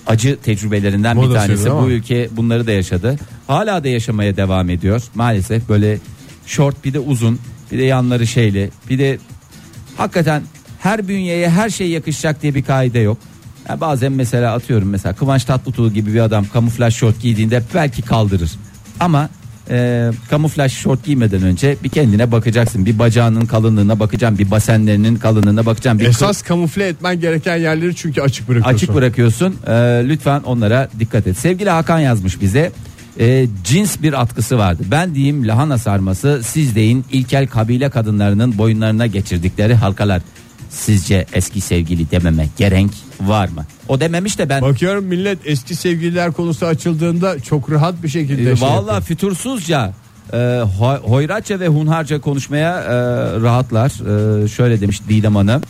acı 0.06 0.38
tecrübelerinden 0.42 1.16
bir 1.16 1.22
Modası 1.22 1.46
tanesi. 1.46 1.64
değil 1.64 1.76
mi? 1.76 1.82
Bu 1.82 1.90
ülke 1.90 2.28
bunları 2.36 2.66
da 2.66 2.72
yaşadı. 2.72 3.16
Hala 3.46 3.84
da 3.84 3.88
yaşamaya 3.88 4.36
devam 4.36 4.70
ediyor. 4.70 5.02
Maalesef 5.14 5.68
böyle 5.68 5.98
short 6.46 6.84
bir 6.84 6.92
de 6.94 6.98
uzun 6.98 7.38
bir 7.72 7.78
de 7.78 7.82
yanları 7.82 8.26
şeyli 8.26 8.70
bir 8.90 8.98
de 8.98 9.18
hakikaten 9.96 10.42
her 10.82 11.08
bünyeye 11.08 11.50
her 11.50 11.70
şey 11.70 11.90
yakışacak 11.90 12.42
diye 12.42 12.54
bir 12.54 12.62
kaide 12.62 12.98
yok. 12.98 13.18
Ya 13.68 13.80
bazen 13.80 14.12
mesela 14.12 14.54
atıyorum 14.54 14.88
mesela 14.88 15.14
Kıvanç 15.14 15.44
Tatlıtuğ 15.44 15.92
gibi 15.92 16.14
bir 16.14 16.20
adam 16.20 16.44
kamuflaj 16.52 16.94
şort 16.94 17.20
giydiğinde 17.20 17.62
belki 17.74 18.02
kaldırır. 18.02 18.50
Ama 19.00 19.28
e, 19.70 20.10
kamuflaj 20.30 20.72
şort 20.72 21.04
giymeden 21.04 21.42
önce 21.42 21.76
bir 21.84 21.88
kendine 21.88 22.32
bakacaksın. 22.32 22.86
Bir 22.86 22.98
bacağının 22.98 23.46
kalınlığına 23.46 24.00
bakacaksın. 24.00 24.38
Bir 24.38 24.50
basenlerinin 24.50 25.16
kalınlığına 25.16 25.66
bakacaksın. 25.66 26.00
Bir 26.00 26.06
Esas 26.06 26.42
kamufle 26.42 26.88
etmen 26.88 27.20
gereken 27.20 27.56
yerleri 27.56 27.96
çünkü 27.96 28.20
açık 28.20 28.48
bırakıyorsun. 28.48 28.76
açık 28.76 28.94
bırakıyorsun. 28.94 29.56
Ee, 29.66 29.72
lütfen 30.08 30.40
onlara 30.40 30.88
dikkat 30.98 31.26
et. 31.26 31.38
Sevgili 31.38 31.70
Hakan 31.70 31.98
yazmış 31.98 32.40
bize. 32.40 32.72
Ee, 33.20 33.46
cins 33.64 34.02
bir 34.02 34.20
atkısı 34.22 34.58
vardı. 34.58 34.82
Ben 34.90 35.14
diyeyim 35.14 35.48
lahana 35.48 35.78
sarması, 35.78 36.40
siz 36.44 36.74
deyin 36.74 37.04
ilkel 37.12 37.46
kabile 37.46 37.90
kadınlarının 37.90 38.58
boyunlarına 38.58 39.06
geçirdikleri 39.06 39.74
halkalar. 39.74 40.22
Sizce 40.72 41.26
eski 41.32 41.60
sevgili 41.60 42.10
dememe 42.10 42.48
gerek 42.58 42.90
var 43.20 43.48
mı? 43.48 43.66
O 43.88 44.00
dememiş 44.00 44.38
de 44.38 44.48
ben 44.48 44.62
Bakıyorum 44.62 45.04
millet 45.04 45.38
eski 45.44 45.76
sevgililer 45.76 46.32
konusu 46.32 46.66
açıldığında 46.66 47.40
çok 47.40 47.70
rahat 47.70 48.02
bir 48.02 48.08
şekilde 48.08 48.50
e, 48.52 48.56
şey 48.56 48.68
vallahi 48.68 48.78
yapıyor. 48.78 49.02
fütursuzca 49.02 49.92
e, 50.32 50.36
ho- 50.36 50.98
hoyratça 51.02 51.60
ve 51.60 51.68
hunharca 51.68 52.20
konuşmaya 52.20 52.80
e, 52.80 52.90
rahatlar. 53.40 53.90
E, 54.44 54.48
şöyle 54.48 54.80
demiş 54.80 55.00
Didem 55.08 55.36
Hanım. 55.36 55.62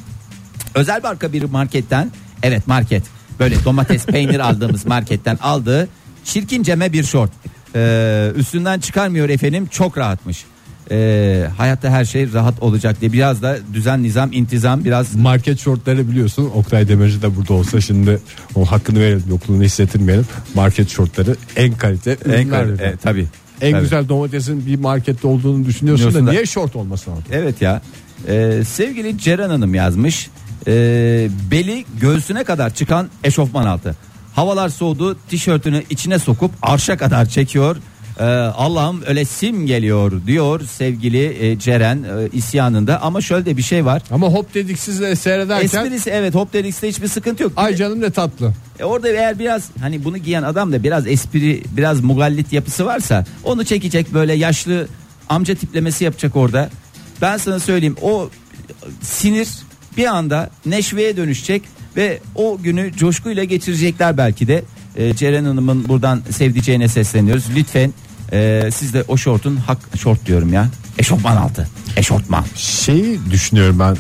Özel 0.75 1.01
marka 1.03 1.33
bir 1.33 1.43
marketten 1.43 2.11
evet 2.43 2.67
market 2.67 3.03
böyle 3.41 3.65
domates 3.65 4.07
peynir 4.07 4.41
aldığımız 4.41 4.87
marketten 4.87 5.39
aldığı 5.43 5.89
çirkinceme 6.25 6.93
bir 6.93 7.05
şort. 7.05 7.31
Ee, 7.75 8.33
üstünden 8.37 8.81
çıkarmıyor 8.81 9.29
efendim 9.29 9.67
çok 9.71 9.99
rahatmış. 9.99 10.45
Ee, 10.91 11.47
hayatta 11.57 11.91
her 11.91 12.05
şey 12.05 12.33
rahat 12.33 12.63
olacak 12.63 13.01
diye 13.01 13.13
biraz 13.13 13.43
da 13.43 13.59
düzen 13.75 14.03
nizam 14.03 14.33
intizam 14.33 14.85
biraz 14.85 15.15
Market 15.15 15.61
şortları 15.61 16.09
biliyorsun 16.09 16.51
Oktay 16.55 16.89
Demirci 16.89 17.23
de 17.23 17.37
burada 17.37 17.53
olsa 17.53 17.81
şimdi 17.81 18.19
o 18.55 18.65
hakkını 18.65 19.01
verelim 19.01 19.25
yokluğunu 19.29 19.63
hissettirmeyelim. 19.63 20.27
Market 20.55 20.89
şortları 20.89 21.37
en 21.57 21.75
kalite 21.75 22.17
en, 22.25 22.31
ürünler. 22.31 22.79
e, 22.87 22.97
tabii. 22.97 23.27
En 23.61 23.73
Tabii. 23.73 23.83
güzel 23.83 24.09
domatesin 24.09 24.67
bir 24.67 24.79
markette 24.79 25.27
olduğunu 25.27 25.65
düşünüyorsun 25.65 26.15
da, 26.15 26.27
da- 26.27 26.31
niye 26.31 26.47
şort 26.47 26.77
olmasın 26.77 27.13
abi? 27.13 27.21
Evet 27.33 27.63
ya. 27.63 27.83
Ee, 28.29 28.63
sevgili 28.67 29.19
Ceren 29.19 29.51
Hanım 29.51 29.75
yazmış. 29.75 30.31
Ee, 30.67 31.29
beli 31.51 31.85
göğsüne 32.01 32.45
kadar 32.45 32.75
çıkan 32.75 33.09
eşofman 33.25 33.67
altı. 33.67 33.97
Havalar 34.35 34.69
soğudu 34.69 35.17
tişörtünü 35.29 35.83
içine 35.91 36.19
sokup 36.19 36.51
arşa 36.63 36.97
kadar 36.97 37.27
çekiyor. 37.27 37.77
Ee, 38.19 38.25
Allah'ım 38.25 39.03
öyle 39.07 39.25
sim 39.25 39.67
geliyor 39.67 40.13
diyor 40.27 40.61
sevgili 40.67 41.47
e, 41.47 41.59
Ceren 41.59 42.03
e, 42.03 42.29
isyanında 42.33 43.03
ama 43.03 43.21
şöyle 43.21 43.47
de 43.47 43.57
bir 43.57 43.63
şey 43.63 43.85
var. 43.85 44.03
Ama 44.11 44.27
hop 44.27 44.55
dedik 44.55 44.79
sizle 44.79 45.17
seyrederken 45.17 45.85
Esprisi 45.85 46.11
evet 46.11 46.35
Hop 46.35 46.53
Dedix'te 46.53 46.89
hiçbir 46.89 47.09
sıkıntı 47.09 47.43
yok. 47.43 47.53
Bir 47.53 47.63
ay 47.63 47.77
canım 47.77 48.01
ne 48.01 48.11
tatlı. 48.11 48.53
e 48.79 48.85
orada 48.85 49.09
eğer 49.09 49.39
biraz 49.39 49.71
hani 49.81 50.05
bunu 50.05 50.19
giyen 50.19 50.43
adam 50.43 50.73
da 50.73 50.83
biraz 50.83 51.07
espri 51.07 51.63
biraz 51.77 52.01
mugallit 52.01 52.53
yapısı 52.53 52.87
varsa 52.87 53.25
onu 53.45 53.65
çekecek 53.65 54.15
böyle 54.15 54.33
yaşlı 54.33 54.89
amca 55.29 55.55
tiplemesi 55.55 56.05
yapacak 56.05 56.37
orada. 56.37 56.71
Ben 57.23 57.37
sana 57.37 57.61
söyleyeyim 57.61 57.97
o 58.03 58.31
sinir 59.03 59.49
bir 59.97 60.07
anda 60.07 60.51
neşveye 60.67 61.17
dönüşecek 61.17 61.63
ve 61.97 62.21
o 62.35 62.59
günü 62.63 62.93
coşkuyla 62.93 63.45
geçirecekler 63.45 64.17
belki 64.17 64.49
de. 64.49 64.65
E, 64.97 65.15
Ceren 65.17 65.45
Hanım'ın 65.45 65.89
buradan 65.89 66.23
sevdiceğine 66.31 66.89
sesleniyoruz. 66.89 67.45
Lütfen 67.57 67.93
e, 68.33 68.69
siz 68.75 68.95
de 68.95 69.05
o 69.09 69.17
şortun 69.17 69.57
hak 69.57 69.79
şort 69.99 70.27
diyorum 70.27 70.53
ya. 70.53 70.69
Eşofman 70.99 71.37
altı. 71.37 71.69
Eşortman. 71.97 72.45
Şeyi 72.57 73.19
düşünüyorum 73.31 73.79
ben 73.79 73.97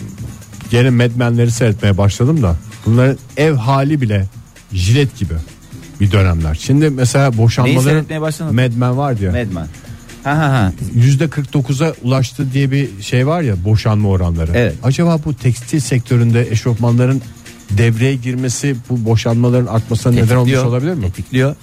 gene 0.70 0.90
medmenleri 0.90 1.50
seyretmeye 1.50 1.98
başladım 1.98 2.42
da 2.42 2.56
bunların 2.86 3.18
ev 3.36 3.52
hali 3.52 4.00
bile 4.00 4.26
jilet 4.72 5.18
gibi 5.18 5.34
bir 6.00 6.12
dönemler. 6.12 6.54
Şimdi 6.60 6.90
mesela 6.90 7.30
Neyi 7.30 7.38
boşanmaların 7.38 7.82
seyretmeye 7.82 8.20
başladın? 8.20 8.54
medmen 8.54 8.96
vardı 8.96 9.24
ya. 9.24 9.32
Medman. 9.32 9.66
Ha 10.24 10.38
ha 10.38 10.52
ha. 10.52 10.72
yüzde 10.94 11.24
49'a 11.24 11.94
ulaştı 12.02 12.52
diye 12.52 12.70
bir 12.70 12.88
şey 13.02 13.26
var 13.26 13.42
ya 13.42 13.64
boşanma 13.64 14.08
oranları. 14.08 14.52
Evet. 14.54 14.74
Acaba 14.82 15.18
bu 15.24 15.34
tekstil 15.34 15.80
sektöründe 15.80 16.50
eşofmanların 16.50 17.22
devreye 17.78 18.14
girmesi 18.14 18.76
bu 18.90 19.04
boşanmaların 19.04 19.66
artmasına 19.66 20.12
neden 20.12 20.36
olmuş 20.36 20.50
Tetikliyor, 20.50 20.64
olabilir 20.64 20.94
mi? 20.94 21.02
Tetikliyor. 21.02 21.56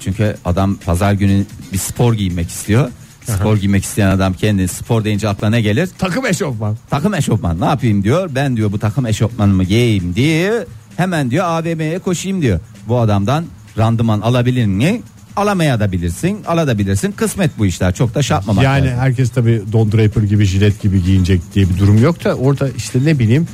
Çünkü 0.00 0.36
adam 0.44 0.74
pazar 0.76 1.12
günü 1.12 1.44
bir 1.72 1.78
spor 1.78 2.14
giymek 2.14 2.48
istiyor. 2.48 2.90
Spor 3.24 3.56
giymek 3.56 3.84
isteyen 3.84 4.08
adam 4.08 4.32
kendi 4.32 4.68
spor 4.68 5.04
deyince 5.04 5.28
aklına 5.28 5.50
ne 5.50 5.60
gelir? 5.60 5.88
Takım 5.98 6.26
eşofman. 6.26 6.76
Takım 6.90 7.14
eşofman 7.14 7.60
ne 7.60 7.64
yapayım 7.64 8.04
diyor. 8.04 8.30
Ben 8.34 8.56
diyor 8.56 8.72
bu 8.72 8.78
takım 8.78 9.06
eşofmanımı 9.06 9.64
giyeyim 9.64 10.14
diye 10.14 10.66
hemen 10.96 11.30
diyor 11.30 11.44
AVM'ye 11.44 11.98
koşayım 11.98 12.42
diyor. 12.42 12.60
Bu 12.88 12.98
adamdan 13.00 13.44
randıman 13.78 14.20
alabilir 14.20 14.66
mi? 14.66 15.02
Alamaya 15.36 15.80
da 15.80 15.92
bilirsin, 15.92 16.44
alabilirsin. 16.46 17.12
Kısmet 17.12 17.58
bu 17.58 17.66
işler. 17.66 17.94
Çok 17.94 18.14
da 18.14 18.22
şapmamak 18.22 18.64
Yani 18.64 18.86
lazım. 18.86 18.98
herkes 18.98 19.30
tabi 19.30 19.62
Don 19.72 19.92
Draper 19.92 20.22
gibi 20.22 20.44
jilet 20.44 20.82
gibi 20.82 21.02
giyinecek 21.04 21.40
diye 21.54 21.68
bir 21.68 21.78
durum 21.78 22.02
yok 22.02 22.24
da 22.24 22.34
orada 22.34 22.68
işte 22.76 22.98
ne 23.04 23.18
bileyim 23.18 23.48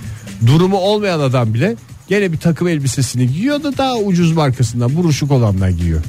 durumu 0.46 0.76
olmayan 0.76 1.20
adam 1.20 1.54
bile 1.54 1.76
gene 2.10 2.32
bir 2.32 2.38
takım 2.38 2.68
elbisesini 2.68 3.32
giyiyor 3.32 3.62
da 3.62 3.76
daha 3.78 3.96
ucuz 3.96 4.32
markasından 4.32 4.96
buruşuk 4.96 5.30
olanlar 5.30 5.68
giyiyor. 5.68 6.00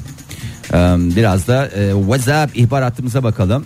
Biraz 1.16 1.48
da 1.48 1.68
e, 1.68 1.92
WhatsApp 1.92 2.58
ihbar 2.58 2.84
hattımıza 2.84 3.24
bakalım. 3.24 3.66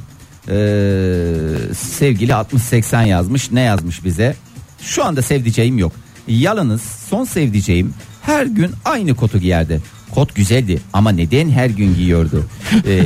Ee, 0.50 1.34
sevgili 1.78 2.36
6080 2.36 3.02
yazmış. 3.02 3.52
Ne 3.52 3.62
yazmış 3.62 4.06
bize? 4.06 4.36
Şu 4.82 5.06
anda 5.06 5.22
sevdiceğim 5.22 5.78
yok. 5.78 5.92
Yalnız 6.28 6.82
son 6.82 7.26
sevdiceğim 7.26 7.94
her 8.22 8.46
gün 8.46 8.72
aynı 8.86 9.16
kotu 9.16 9.40
giyerdi. 9.40 9.82
Kot 10.12 10.36
güzeldi 10.36 10.80
ama 10.94 11.12
neden 11.12 11.50
her 11.50 11.70
gün 11.70 11.96
giyiyordu? 11.96 12.46
Ee, 12.88 13.04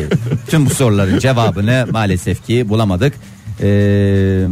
tüm 0.48 0.66
bu 0.66 0.70
soruların 0.70 1.20
cevabını 1.20 1.88
maalesef 1.92 2.48
ki 2.48 2.70
bulamadık. 2.70 3.14
Ee, 3.62 4.48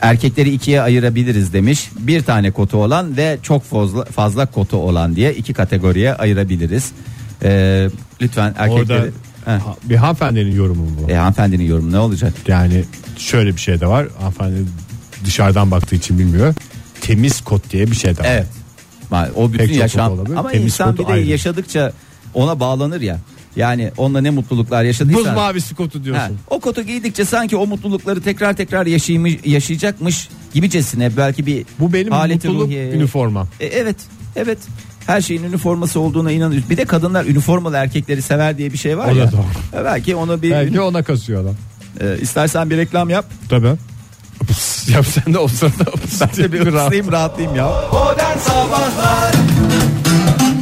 erkekleri 0.00 0.50
ikiye 0.50 0.80
ayırabiliriz 0.80 1.52
demiş. 1.52 1.90
Bir 1.98 2.22
tane 2.22 2.50
kotu 2.50 2.76
olan 2.76 3.16
ve 3.16 3.38
çok 3.42 3.64
fazla 3.64 4.04
fazla 4.04 4.46
kotu 4.46 4.76
olan 4.76 5.16
diye 5.16 5.34
iki 5.34 5.52
kategoriye 5.54 6.14
ayırabiliriz. 6.14 6.92
Ee, 7.42 7.88
lütfen 8.22 8.54
erkekleri. 8.58 9.00
Orada 9.00 9.10
ha- 9.44 9.76
bir 9.84 9.96
hanımefendinin 9.96 10.56
yorumu 10.56 10.86
bu. 11.02 11.10
E, 11.10 11.14
hanımefendinin 11.14 11.64
yorumu 11.64 11.92
ne 11.92 11.98
olacak? 11.98 12.32
Yani 12.48 12.84
şöyle 13.18 13.56
bir 13.56 13.60
şey 13.60 13.80
de 13.80 13.86
var. 13.86 14.06
Hanımefendi 14.18 14.56
dışarıdan 15.24 15.70
baktığı 15.70 15.96
için 15.96 16.18
bilmiyor. 16.18 16.54
Temiz 17.00 17.40
kot 17.40 17.70
diye 17.70 17.86
bir 17.90 17.96
şey 17.96 18.16
de 18.16 18.20
var. 18.20 18.26
Evet. 18.28 18.46
O 19.36 19.52
bütün 19.52 19.66
Pek 19.66 19.76
yaşam 19.76 20.20
ama 20.36 20.50
Temiz 20.50 20.64
insan 20.66 20.98
bir 20.98 21.06
de 21.06 21.12
ayrı. 21.12 21.24
yaşadıkça 21.26 21.92
ona 22.34 22.60
bağlanır 22.60 23.00
ya. 23.00 23.18
Yani 23.56 23.92
onunla 23.96 24.20
ne 24.20 24.30
mutluluklar 24.30 24.80
Buz 24.82 24.86
yaşadıysa. 24.86 25.32
mavisi 25.32 25.74
kotu 25.74 25.98
Ha, 25.98 26.04
diyorsun. 26.04 26.38
o 26.50 26.60
kotu 26.60 26.82
giydikçe 26.82 27.24
sanki 27.24 27.56
o 27.56 27.66
mutlulukları 27.66 28.22
tekrar 28.22 28.56
tekrar 28.56 28.86
yaşaymış, 28.86 29.34
yaşayacakmış 29.44 30.28
gibicesine 30.54 31.16
belki 31.16 31.46
bir 31.46 31.66
Bu 31.80 31.92
benim 31.92 32.12
mutluluk 32.14 32.68
ruhiye- 32.70 32.90
üniformam. 32.92 33.48
E, 33.60 33.66
evet 33.66 33.96
evet 34.36 34.58
her 35.06 35.20
şeyin 35.20 35.42
üniforması 35.42 36.00
olduğuna 36.00 36.30
inanıyoruz. 36.32 36.70
Bir 36.70 36.76
de 36.76 36.84
kadınlar 36.84 37.24
üniformalı 37.24 37.76
erkekleri 37.76 38.22
sever 38.22 38.58
diye 38.58 38.72
bir 38.72 38.78
şey 38.78 38.98
var 38.98 39.12
O 39.12 39.14
da 39.14 39.18
ya. 39.18 39.32
doğru. 39.32 39.80
E, 39.80 39.84
Belki 39.84 40.16
onu 40.16 40.42
bir 40.42 40.50
Belki 40.50 40.80
ona 40.80 41.02
kasıyor 41.02 41.42
adam. 41.42 41.54
e, 42.00 42.20
istersen 42.20 42.70
bir 42.70 42.76
reklam 42.76 43.10
yap. 43.10 43.24
Tabii. 43.48 43.72
Yap 44.88 45.06
sen 45.06 45.34
de 45.34 45.38
o 45.38 45.48
sırada 45.48 45.84
Ben 46.20 46.36
de 46.44 46.52
bir 46.52 46.66
bir 46.66 46.72
rahat- 46.72 47.12
rahatlayayım 47.12 47.56
ya. 47.56 47.66
Modern 47.92 48.38
Sabahlar 48.38 49.34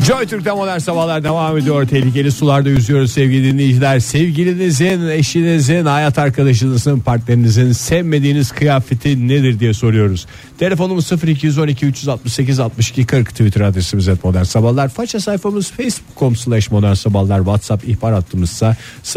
Joy 0.05 0.27
Türk'te 0.27 0.53
modern 0.53 0.79
sabahlar 0.79 1.25
devam 1.25 1.59
ediyor. 1.59 1.87
Tehlikeli 1.87 2.33
sularda 2.33 2.69
yüzüyoruz 2.69 3.13
sevgili 3.13 3.53
dinleyiciler. 3.53 4.01
Sevgilinizin, 4.01 5.09
eşinizin, 5.09 5.87
hayat 5.87 6.19
arkadaşınızın, 6.19 7.01
partnerinizin 7.01 7.73
sevmediğiniz 7.73 8.53
kıyafeti 8.53 9.29
nedir 9.29 9.61
diye 9.61 9.75
soruyoruz. 9.75 10.27
Telefonumuz 10.59 11.13
0212 11.13 11.87
368 11.87 12.61
62 12.61 13.07
40 13.07 13.31
Twitter 13.31 13.61
adresimiz 13.61 14.09
et 14.09 14.25
modern 14.25 14.43
sabahlar. 14.43 14.89
Faça 14.89 15.21
sayfamız 15.21 15.71
facebook.com 15.71 16.37
slash 16.37 16.71
modern 16.71 16.95
sabahlar. 16.95 17.39
WhatsApp 17.39 17.89
ihbar 17.89 18.15
hattımızsa 18.15 18.77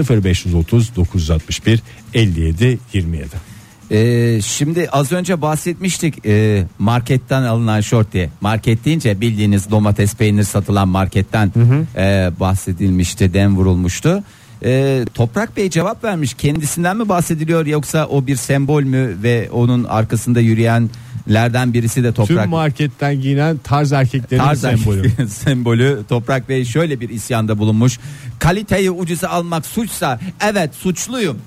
0530 0.10 0.96
961 0.96 1.82
57 2.14 2.80
27. 2.94 3.57
Ee, 3.92 4.40
şimdi 4.46 4.90
az 4.90 5.12
önce 5.12 5.42
bahsetmiştik 5.42 6.26
e, 6.26 6.64
marketten 6.80 7.44
alınan 7.44 7.82
şort 7.82 8.14
diye. 8.14 8.30
Market 8.42 8.86
deyince 8.86 9.22
bildiğiniz 9.22 9.72
domates 9.72 10.16
peynir 10.16 10.44
satılan 10.44 10.88
marketten 10.88 11.52
e, 11.96 12.32
bahsedilmişti, 12.40 13.34
dem 13.34 13.58
vurulmuştu. 13.58 14.24
E, 14.64 15.06
Toprak 15.14 15.58
Bey 15.58 15.70
cevap 15.70 16.04
vermiş. 16.04 16.34
Kendisinden 16.34 16.98
mi 16.98 17.10
bahsediliyor 17.10 17.66
yoksa 17.66 18.06
o 18.06 18.28
bir 18.28 18.36
sembol 18.36 18.84
mü 18.84 19.18
ve 19.24 19.50
onun 19.52 19.84
arkasında 19.84 20.40
yürüyenlerden 20.40 21.74
birisi 21.74 22.04
de 22.04 22.12
Toprak 22.14 22.44
Tüm 22.44 22.50
marketten 22.50 23.22
giyinen 23.22 23.58
tarz 23.58 23.92
erkeklerin 23.92 24.42
Tarz 24.44 24.62
sembolü. 24.62 25.12
sembolü 25.30 26.04
Toprak 26.10 26.50
Bey 26.50 26.66
şöyle 26.66 27.00
bir 27.00 27.10
isyanda 27.10 27.58
bulunmuş. 27.58 28.00
Kaliteyi 28.40 28.92
ucuza 28.92 29.30
almak 29.30 29.66
suçsa 29.66 30.20
evet 30.42 30.76
suçluyum 30.76 31.38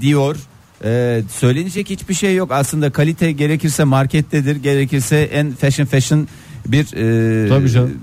diyor. 0.00 0.36
Ee, 0.84 1.22
söylenecek 1.38 1.90
hiçbir 1.90 2.14
şey 2.14 2.34
yok 2.36 2.52
aslında 2.52 2.90
kalite 2.90 3.32
gerekirse 3.32 3.84
markettedir 3.84 4.56
gerekirse 4.56 5.16
en 5.22 5.52
fashion 5.52 5.86
fashion 5.86 6.28
bir 6.66 6.84
e, 6.96 7.48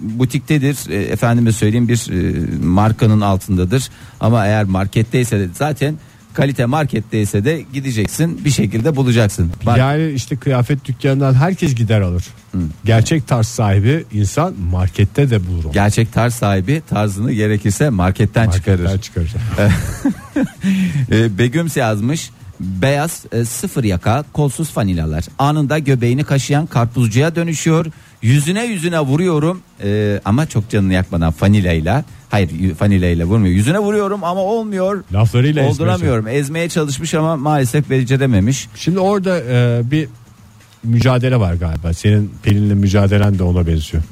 butiktedir 0.01 0.89
e, 0.89 0.95
efendime 1.03 1.51
söyleyeyim 1.51 1.87
bir 1.87 2.09
e, 2.11 2.45
markanın 2.65 3.21
altındadır 3.21 3.89
ama 4.19 4.45
eğer 4.45 4.63
marketteyse 4.63 5.39
de 5.39 5.47
zaten 5.53 5.95
kalite 6.33 6.65
marketteyse 6.65 7.45
de 7.45 7.65
gideceksin 7.73 8.45
bir 8.45 8.49
şekilde 8.49 8.95
bulacaksın. 8.95 9.51
Bak- 9.65 9.77
Yani 9.77 10.11
işte 10.11 10.35
kıyafet 10.37 10.85
dükkanından 10.85 11.33
herkes 11.33 11.75
gider 11.75 12.01
alır. 12.01 12.23
Gerçek 12.85 13.27
tarz 13.27 13.47
sahibi 13.47 14.05
insan 14.13 14.53
markette 14.71 15.29
de 15.29 15.47
bulur. 15.47 15.63
onu. 15.65 15.71
Gerçek 15.73 16.13
tarz 16.13 16.33
sahibi 16.33 16.81
tarzını 16.89 17.31
gerekirse 17.33 17.89
marketten, 17.89 18.49
çıkarır. 18.49 18.83
Marketten 18.83 19.01
çıkarır. 19.01 19.33
Ee, 21.11 21.37
Begüm 21.37 21.67
yazmış. 21.75 22.29
Beyaz 22.59 23.25
e, 23.31 23.45
sıfır 23.45 23.83
yaka 23.83 24.23
kolsuz 24.33 24.69
fanilalar 24.69 25.25
anında 25.39 25.79
göbeğini 25.79 26.23
kaşıyan 26.23 26.65
karpuzcuya 26.65 27.35
dönüşüyor. 27.35 27.85
Yüzüne 28.21 28.65
yüzüne 28.65 28.99
vuruyorum. 28.99 29.61
E, 29.83 30.21
ama 30.25 30.45
çok 30.45 30.69
canını 30.69 30.93
yakmadan 30.93 31.31
fanilayla 31.31 32.03
hayır 32.29 32.75
fanilayla 32.75 33.25
vurmuyor. 33.25 33.55
Yüzüne 33.55 33.79
vuruyorum 33.79 34.23
ama 34.23 34.41
olmuyor. 34.41 35.03
Laflarıyla 35.13 35.61
ezmeye 35.61 35.71
olduramıyorum. 35.71 36.27
ezmeye 36.27 36.69
çalışmış 36.69 37.13
ama 37.13 37.37
maalesef 37.37 37.89
becerememiş 37.89 38.67
Şimdi 38.75 38.99
orada 38.99 39.39
e, 39.39 39.81
bir 39.91 40.07
mücadele 40.83 41.39
var 41.39 41.53
galiba. 41.53 41.93
Senin 41.93 42.33
Pelin'le 42.43 42.75
mücadelen 42.77 43.39
de 43.39 43.43
ona 43.43 43.67
benziyor. 43.67 44.03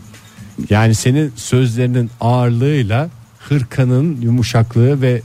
Yani 0.69 0.95
senin 0.95 1.33
sözlerinin 1.35 2.09
ağırlığıyla 2.21 3.09
hırkanın 3.39 4.21
yumuşaklığı 4.21 5.01
ve 5.01 5.21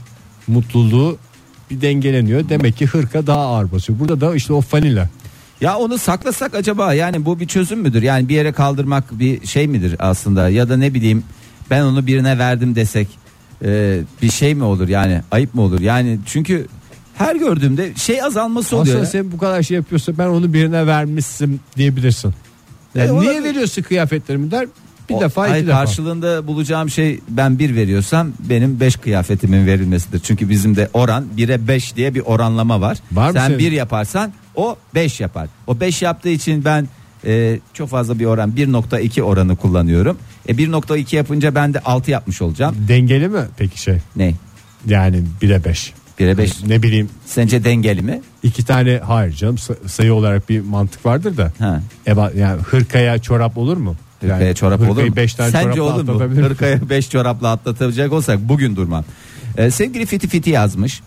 mutluluğu 0.47 1.17
bir 1.75 1.81
dengeleniyor. 1.81 2.49
Demek 2.49 2.77
ki 2.77 2.85
hırka 2.85 3.27
daha 3.27 3.39
ağır 3.39 3.71
basıyor. 3.71 3.99
Burada 3.99 4.21
da 4.21 4.35
işte 4.35 4.53
o 4.53 4.61
fanila. 4.61 5.09
Ya 5.61 5.77
onu 5.77 5.97
saklasak 5.97 6.55
acaba 6.55 6.93
yani 6.93 7.25
bu 7.25 7.39
bir 7.39 7.47
çözüm 7.47 7.79
müdür? 7.79 8.01
Yani 8.01 8.29
bir 8.29 8.35
yere 8.35 8.51
kaldırmak 8.51 9.19
bir 9.19 9.47
şey 9.47 9.67
midir 9.67 9.95
aslında 9.99 10.49
ya 10.49 10.69
da 10.69 10.77
ne 10.77 10.93
bileyim 10.93 11.23
ben 11.69 11.81
onu 11.81 12.07
birine 12.07 12.37
verdim 12.37 12.75
desek 12.75 13.07
e, 13.65 13.99
bir 14.21 14.31
şey 14.31 14.55
mi 14.55 14.63
olur 14.63 14.87
yani 14.87 15.21
ayıp 15.31 15.55
mı 15.55 15.61
olur? 15.61 15.79
Yani 15.79 16.19
çünkü 16.25 16.67
her 17.15 17.35
gördüğümde 17.35 17.95
şey 17.95 18.23
azalması 18.23 18.75
oluyor. 18.75 18.95
Aslında 18.95 19.09
sen 19.11 19.31
bu 19.31 19.37
kadar 19.37 19.63
şey 19.63 19.77
yapıyorsa 19.77 20.17
ben 20.17 20.27
onu 20.27 20.53
birine 20.53 20.87
vermişsin 20.87 21.59
diyebilirsin. 21.77 22.33
Yani 22.95 23.17
E, 23.17 23.21
niye 23.21 23.43
veriyorsun 23.43 23.81
kıyafetlerimi 23.81 24.51
der. 24.51 24.67
Bir 25.09 25.13
O- 25.13 25.19
defa 25.21 25.45
iki 25.45 25.51
hayır, 25.51 25.67
defa. 25.67 25.77
karşılığında 25.79 26.47
bulacağım 26.47 26.89
şey 26.89 27.19
ben 27.29 27.59
bir 27.59 27.75
veriyorsam 27.75 28.31
benim 28.39 28.79
beş 28.79 28.95
kıyafetimin 28.95 29.65
verilmesidir. 29.67 30.19
Çünkü 30.19 30.49
bizim 30.49 30.75
de 30.75 30.89
oran 30.93 31.25
1'e 31.37 31.67
5 31.67 31.95
diye 31.95 32.15
bir 32.15 32.19
oranlama 32.21 32.81
var. 32.81 32.97
Var 33.11 33.27
mı 33.27 33.33
Sen 33.33 33.47
senin? 33.47 33.59
bir 33.59 33.71
yaparsan 33.71 34.33
o 34.55 34.75
5 34.95 35.19
yapar. 35.19 35.47
O 35.67 35.79
5 35.79 36.01
yaptığı 36.01 36.29
için 36.29 36.65
ben 36.65 36.87
e, 37.25 37.59
çok 37.73 37.89
fazla 37.89 38.19
bir 38.19 38.25
oran 38.25 38.51
1.2 38.51 39.21
oranı 39.21 39.55
kullanıyorum. 39.55 40.17
E 40.47 40.53
1.2 40.57 41.15
yapınca 41.15 41.55
ben 41.55 41.73
de 41.73 41.79
6 41.79 42.11
yapmış 42.11 42.41
olacağım. 42.41 42.75
Dengeli 42.87 43.27
mi 43.27 43.41
peki 43.57 43.81
şey? 43.81 43.97
Ne? 44.15 44.33
Yani 44.87 45.23
1'e 45.41 45.63
5. 45.65 45.93
1'e 46.19 46.37
5 46.37 46.63
Ne 46.63 46.83
bileyim 46.83 47.09
sence 47.25 47.63
dengeli 47.63 48.01
mi? 48.01 48.21
iki 48.43 48.65
tane 48.65 48.97
hayır 49.05 49.33
canım 49.33 49.55
sa- 49.55 49.87
sayı 49.89 50.13
olarak 50.13 50.49
bir 50.49 50.59
mantık 50.61 51.05
vardır 51.05 51.37
da. 51.37 51.51
Ha. 51.59 51.81
Eba, 52.07 52.31
yani 52.37 52.61
hırkaya 52.61 53.17
çorap 53.19 53.57
olur 53.57 53.77
mu? 53.77 53.95
Hırkaya 54.23 54.45
Yani 54.45 54.55
çorap 54.55 54.81
olur 54.89 55.03
mu? 55.03 55.15
beş 55.15 55.33
tane 55.33 55.51
Sence 55.51 55.81
olur 55.81 56.03
mu? 56.03 56.19
Hırkaya 56.19 56.79
5 56.89 57.09
çorapla 57.09 57.51
atlatacak 57.51 58.13
olsak 58.13 58.39
bugün 58.39 58.75
durmam. 58.75 59.03
Ee, 59.57 59.71
sevgili 59.71 60.05
Fiti 60.05 60.27
Fiti 60.27 60.49
yazmış. 60.49 61.01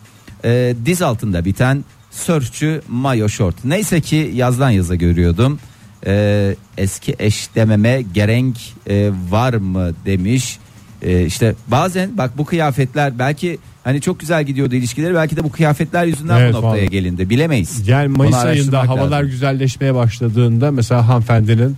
Ee, 0.45 0.75
diz 0.87 1.03
altında 1.03 1.45
biten 1.45 1.85
sörfçü 2.11 2.83
mayo 2.89 3.29
şort. 3.29 3.65
Neyse 3.65 4.01
ki 4.01 4.31
yazdan 4.35 4.71
yaza 4.71 4.95
görüyordum. 4.95 5.59
Ee, 6.07 6.55
eski 6.79 7.17
eş 7.19 7.49
dememe 7.55 8.03
gerek 8.15 8.75
e, 8.91 9.11
var 9.31 9.55
mı 9.55 9.91
demiş. 10.07 10.59
Ee, 11.03 11.25
işte 11.27 11.55
bazen 11.69 12.19
bak 12.19 12.39
bu 12.39 12.45
kıyafetler 12.45 13.19
belki 13.19 13.59
hani 13.85 14.01
çok 14.01 14.21
güzel 14.21 14.45
gidiyordu 14.45 14.75
ilişkileri 14.75 15.15
belki 15.15 15.37
de 15.37 15.45
bu 15.45 15.53
kıyafetler 15.53 16.05
yüzünden 16.05 16.41
Evet, 16.41 16.53
bu 16.53 16.57
noktaya 16.57 16.71
vallahi. 16.71 16.91
gelindi 16.91 17.31
bilemeyiz. 17.31 17.89
Yani 17.89 18.09
Mayıs 18.09 18.35
ayında 18.35 18.89
havalar 18.89 19.11
lazım. 19.11 19.31
güzelleşmeye 19.31 19.95
başladığında 19.95 20.71
mesela 20.71 21.09
hanımefendinin 21.09 21.77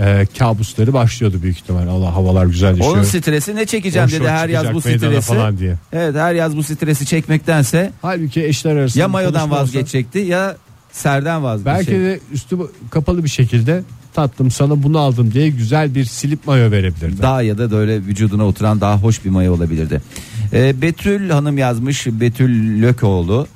e, 0.00 0.26
kabusları 0.38 0.92
başlıyordu 0.92 1.42
büyük 1.42 1.56
ihtimal. 1.56 1.88
Allah 1.88 2.14
havalar 2.14 2.46
güzelleşiyor. 2.46 2.96
Onun 2.96 3.02
stresi 3.02 3.56
ne 3.56 3.66
çekeceğim 3.66 4.08
dedi 4.08 4.28
her 4.28 4.48
yaz 4.48 4.74
bu 4.74 4.80
stresi. 4.80 5.20
falan 5.20 5.58
diye. 5.58 5.74
Evet 5.92 6.14
her 6.14 6.34
yaz 6.34 6.56
bu 6.56 6.62
stresi 6.62 7.06
çekmektense 7.06 7.92
Halbuki 8.02 8.44
eşler 8.44 8.76
arasında 8.76 9.00
ya 9.00 9.08
mayodan 9.08 9.40
konuşma 9.40 9.54
olsa 9.54 9.62
vazgeçecekti 9.62 10.18
ya 10.18 10.56
serden 10.92 11.42
vazgeçecekti. 11.42 11.92
Belki 11.92 12.04
de 12.04 12.20
üstü 12.32 12.58
kapalı 12.90 13.24
bir 13.24 13.28
şekilde 13.28 13.82
tatlım 14.14 14.50
sana 14.50 14.82
bunu 14.82 14.98
aldım 14.98 15.32
diye 15.32 15.48
güzel 15.48 15.94
bir 15.94 16.04
silip 16.04 16.46
mayo 16.46 16.70
verebilirdi. 16.70 17.22
Daha 17.22 17.42
ya 17.42 17.58
da 17.58 17.70
böyle 17.70 17.96
vücuduna 17.96 18.46
oturan 18.46 18.80
daha 18.80 18.98
hoş 18.98 19.24
bir 19.24 19.30
mayo 19.30 19.54
olabilirdi. 19.54 20.02
Ee, 20.52 20.82
Betül 20.82 21.30
Hanım 21.30 21.58
yazmış 21.58 22.06
Betül 22.06 22.82
Lökoğlu 22.82 23.46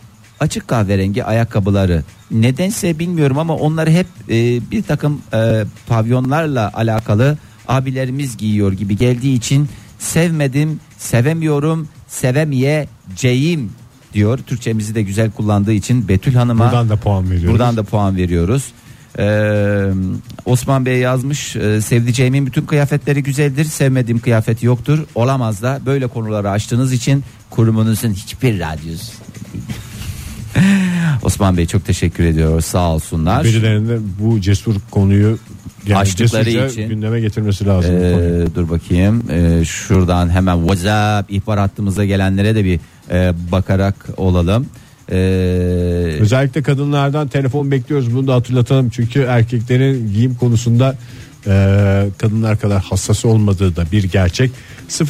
açık 0.40 0.68
kahverengi 0.68 1.24
ayakkabıları 1.24 2.02
nedense 2.30 2.98
bilmiyorum 2.98 3.38
ama 3.38 3.56
onları 3.56 3.90
hep 3.90 4.06
e, 4.28 4.70
bir 4.70 4.82
takım 4.82 5.20
e, 5.34 5.64
pavyonlarla 5.88 6.70
alakalı 6.74 7.38
abilerimiz 7.68 8.36
giyiyor 8.36 8.72
gibi 8.72 8.96
geldiği 8.96 9.34
için 9.34 9.68
sevmedim 9.98 10.80
sevemiyorum 10.98 11.88
sevemeyeceğim 12.08 13.72
diyor 14.14 14.38
Türkçemizi 14.38 14.94
de 14.94 15.02
güzel 15.02 15.30
kullandığı 15.30 15.72
için 15.72 16.08
Betül 16.08 16.34
Hanım'a 16.34 16.64
Buradan 16.64 16.88
da 16.88 16.96
puan 16.96 17.30
veriyoruz. 17.30 17.50
Buradan 17.52 17.76
da 17.76 17.82
puan 17.82 18.16
veriyoruz. 18.16 18.72
Ee, 19.18 19.90
Osman 20.44 20.86
Bey 20.86 20.98
yazmış 20.98 21.56
e, 21.56 21.80
sevdiceğimin 21.80 22.46
bütün 22.46 22.66
kıyafetleri 22.66 23.22
güzeldir 23.22 23.64
sevmediğim 23.64 24.20
kıyafeti 24.20 24.66
yoktur 24.66 25.06
olamaz 25.14 25.62
da 25.62 25.80
böyle 25.86 26.06
konuları 26.06 26.50
açtığınız 26.50 26.92
için 26.92 27.24
kurumunuzun 27.50 28.12
hiçbir 28.12 28.60
radyosu 28.60 29.12
Osman 31.22 31.56
Bey 31.56 31.66
çok 31.66 31.84
teşekkür 31.84 32.24
ediyoruz. 32.24 32.64
Sağ 32.64 32.90
olsunlar. 32.90 33.44
Birilerinin 33.44 34.12
bu 34.20 34.40
cesur 34.40 34.74
konuyu 34.90 35.38
yani 35.86 35.98
Açtıkları 35.98 36.50
için. 36.50 36.88
gündeme 36.88 37.20
getirmesi 37.20 37.66
lazım. 37.66 37.94
Ee, 37.94 38.54
dur 38.54 38.70
bakayım. 38.70 39.22
Ee, 39.30 39.64
şuradan 39.64 40.30
hemen 40.30 40.56
WhatsApp 40.60 41.32
ihbar 41.32 41.58
hattımıza 41.58 42.04
gelenlere 42.04 42.54
de 42.54 42.64
bir 42.64 42.80
e, 43.10 43.32
bakarak 43.52 44.06
olalım. 44.16 44.66
Ee, 45.10 45.16
Özellikle 46.20 46.62
kadınlardan 46.62 47.28
telefon 47.28 47.70
bekliyoruz. 47.70 48.14
Bunu 48.14 48.26
da 48.26 48.34
hatırlatalım. 48.34 48.90
Çünkü 48.90 49.20
erkeklerin 49.20 50.12
giyim 50.12 50.34
konusunda 50.34 50.96
e, 51.46 52.06
kadınlar 52.18 52.60
kadar 52.60 52.82
hassas 52.82 53.24
olmadığı 53.24 53.76
da 53.76 53.84
bir 53.92 54.04
gerçek. 54.04 54.50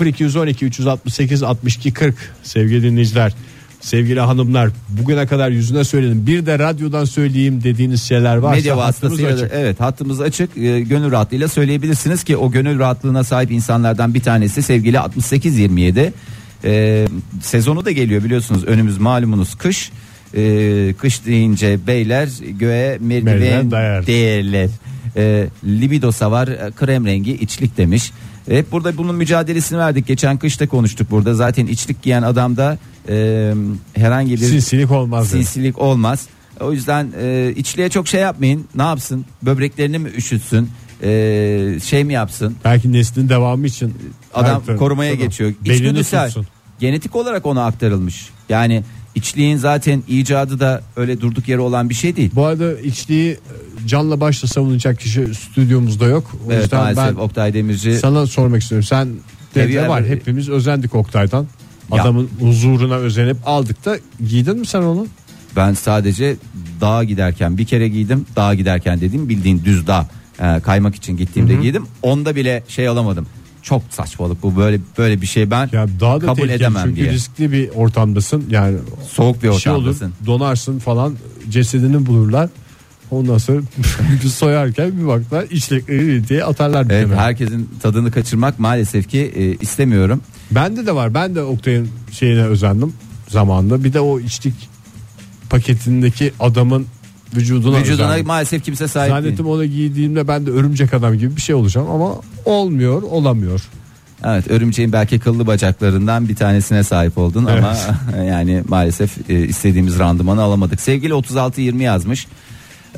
0212 0.04 0.64
368 0.66 1.42
62 1.42 1.92
40 1.92 2.14
sevgili 2.42 2.82
dinleyiciler 2.82 3.32
sevgili 3.80 4.20
hanımlar 4.20 4.70
bugüne 4.88 5.26
kadar 5.26 5.50
yüzüne 5.50 5.84
söyledim. 5.84 6.26
Bir 6.26 6.46
de 6.46 6.58
radyodan 6.58 7.04
söyleyeyim 7.04 7.62
dediğiniz 7.64 8.02
şeyler 8.02 8.36
varsa 8.36 8.56
Medya 8.56 8.76
vasıtasıyla 8.76 9.38
da- 9.40 9.48
evet 9.54 9.80
hattımız 9.80 10.20
açık. 10.20 10.56
Ee, 10.56 10.80
gönül 10.80 11.10
rahatlığıyla 11.10 11.48
söyleyebilirsiniz 11.48 12.24
ki 12.24 12.36
o 12.36 12.50
gönül 12.50 12.78
rahatlığına 12.78 13.24
sahip 13.24 13.50
insanlardan 13.50 14.14
bir 14.14 14.20
tanesi 14.20 14.62
sevgili 14.62 14.98
6827 14.98 16.12
Ee, 16.64 17.06
sezonu 17.42 17.84
da 17.84 17.90
geliyor 17.90 18.24
biliyorsunuz. 18.24 18.64
Önümüz 18.64 18.98
malumunuz 18.98 19.54
kış. 19.54 19.90
Ee, 20.36 20.94
kış 20.98 21.26
deyince 21.26 21.78
beyler 21.86 22.28
göğe 22.58 22.98
merdiven 23.00 23.70
değerler. 24.06 24.68
Ee, 25.16 25.46
libido 25.64 26.12
savar 26.12 26.48
e, 26.48 26.70
krem 26.76 27.06
rengi 27.06 27.32
içlik 27.34 27.76
demiş 27.76 28.12
Hep 28.56 28.72
burada 28.72 28.96
bunun 28.96 29.14
mücadelesini 29.14 29.78
verdik. 29.78 30.06
Geçen 30.06 30.38
kışta 30.38 30.68
konuştuk 30.68 31.10
burada. 31.10 31.34
Zaten 31.34 31.66
içlik 31.66 32.02
giyen 32.02 32.22
adamda 32.22 32.78
e, 33.08 33.54
herhangi 33.94 34.32
bir 34.32 34.36
Sinsilik 34.38 34.90
olmaz. 34.90 35.28
sinsilik 35.28 35.78
olmaz. 35.78 36.26
O 36.60 36.72
yüzden 36.72 37.12
e, 37.22 37.52
içliğe 37.56 37.88
çok 37.88 38.08
şey 38.08 38.20
yapmayın. 38.20 38.64
Ne 38.74 38.82
yapsın? 38.82 39.24
Böbreklerini 39.42 39.98
mi 39.98 40.08
üşütsün? 40.16 40.70
E, 41.02 41.78
şey 41.84 42.04
mi 42.04 42.12
yapsın? 42.12 42.56
Belki 42.64 42.92
neslin 42.92 43.28
devamı 43.28 43.66
için 43.66 43.94
Adam 44.34 44.62
Belki- 44.68 44.78
korumaya 44.78 45.12
Tamam. 45.12 45.26
geçiyor. 45.26 45.52
İçgüdüsel. 45.64 46.32
Genetik 46.80 47.16
olarak 47.16 47.46
ona 47.46 47.64
aktarılmış. 47.66 48.28
Yani 48.48 48.82
içliğin 49.14 49.56
zaten 49.56 50.02
icadı 50.08 50.60
da 50.60 50.82
öyle 50.96 51.20
durduk 51.20 51.48
yere 51.48 51.60
olan 51.60 51.90
bir 51.90 51.94
şey 51.94 52.16
değil. 52.16 52.30
Bu 52.34 52.44
arada 52.46 52.80
içliği 52.80 53.38
canla 53.86 54.20
başla 54.20 54.48
savunacak 54.48 55.00
kişi 55.00 55.34
stüdyomuzda 55.34 56.06
yok. 56.06 56.30
O 56.48 56.52
Evet 56.52 56.62
yüzden 56.62 56.80
maalesef 56.80 57.04
ben 57.06 57.14
Oktay 57.22 57.54
Demirci 57.54 57.98
sana 57.98 58.26
sormak 58.26 58.62
istiyorum. 58.62 58.86
Sen 58.88 59.08
Her 59.54 59.68
de 59.68 59.72
yer- 59.72 59.86
var 59.86 60.04
hepimiz 60.06 60.48
özendik 60.48 60.94
Oktay'dan. 60.94 61.46
Ya. 61.94 62.02
Adamın 62.02 62.28
huzuruna 62.40 62.94
özenip 62.94 63.36
aldık 63.46 63.84
da 63.84 63.98
giydin 64.28 64.58
mi 64.58 64.66
sen 64.66 64.82
onu? 64.82 65.06
ben 65.56 65.74
sadece 65.74 66.36
dağa 66.80 67.04
giderken 67.04 67.58
bir 67.58 67.64
kere 67.64 67.88
giydim. 67.88 68.26
Dağa 68.36 68.54
giderken 68.54 69.00
dediğim 69.00 69.28
bildiğin 69.28 69.64
düz 69.64 69.86
dağ 69.86 70.06
e, 70.42 70.60
kaymak 70.60 70.94
için 70.94 71.16
gittiğimde 71.16 71.54
giydim. 71.54 71.86
Onda 72.02 72.36
bile 72.36 72.62
şey 72.68 72.88
alamadım. 72.88 73.26
Çok 73.62 73.82
saçmalık 73.90 74.42
bu 74.42 74.56
böyle 74.56 74.80
böyle 74.98 75.20
bir 75.20 75.26
şey 75.26 75.50
ben 75.50 75.68
Ya 75.72 75.86
daha 76.00 76.20
da 76.20 76.26
kabul 76.26 76.36
tehlikeli 76.36 76.56
edemem 76.56 76.82
çünkü 76.84 76.96
diye. 77.00 77.12
riskli 77.12 77.52
bir 77.52 77.68
ortamdasın. 77.68 78.44
Yani 78.50 78.76
Soğuk 79.12 79.42
bir 79.42 79.52
şey 79.52 79.72
olur 79.72 79.80
ortamdasın. 79.80 80.12
donarsın 80.26 80.78
falan 80.78 81.16
cesedini 81.50 82.06
bulurlar. 82.06 82.48
Ondan 83.10 83.38
sonra 83.38 83.60
soyarken 84.34 84.98
bir 85.00 85.06
baklar 85.06 85.44
içlikleri 85.50 86.28
diye 86.28 86.44
atarlar 86.44 86.86
Evet, 86.90 87.04
kenara. 87.08 87.20
herkesin 87.22 87.68
tadını 87.82 88.10
kaçırmak 88.10 88.58
maalesef 88.58 89.08
ki 89.08 89.32
e, 89.36 89.54
istemiyorum. 89.56 90.20
Bende 90.50 90.86
de 90.86 90.94
var. 90.94 91.14
Ben 91.14 91.34
de 91.34 91.42
Oktay'ın 91.42 91.88
şeyine 92.12 92.42
özendim 92.44 92.92
zamanında. 93.28 93.84
Bir 93.84 93.92
de 93.92 94.00
o 94.00 94.20
içlik 94.20 94.54
paketindeki 95.50 96.32
adamın 96.40 96.86
vücuduna, 97.36 97.78
Vücuduna 97.80 98.06
özendim. 98.06 98.26
maalesef 98.26 98.64
kimse 98.64 98.88
sahip 98.88 99.12
değil. 99.12 99.22
Zannettim 99.22 99.46
onu 99.46 99.64
giydiğimde 99.64 100.28
ben 100.28 100.46
de 100.46 100.50
örümcek 100.50 100.94
adam 100.94 101.14
gibi 101.18 101.36
bir 101.36 101.40
şey 101.40 101.54
olacağım 101.54 101.90
ama 101.90 102.14
olmuyor, 102.44 103.02
olamıyor. 103.02 103.68
Evet 104.24 104.50
örümceğin 104.50 104.92
belki 104.92 105.18
kıllı 105.18 105.46
bacaklarından 105.46 106.28
bir 106.28 106.36
tanesine 106.36 106.82
sahip 106.82 107.18
oldun 107.18 107.44
ama 107.44 107.76
yani 108.24 108.62
maalesef 108.68 109.30
e, 109.30 109.34
istediğimiz 109.34 109.98
randımanı 109.98 110.42
alamadık. 110.42 110.80
Sevgili 110.80 111.14
3620 111.14 111.84
yazmış. 111.84 112.26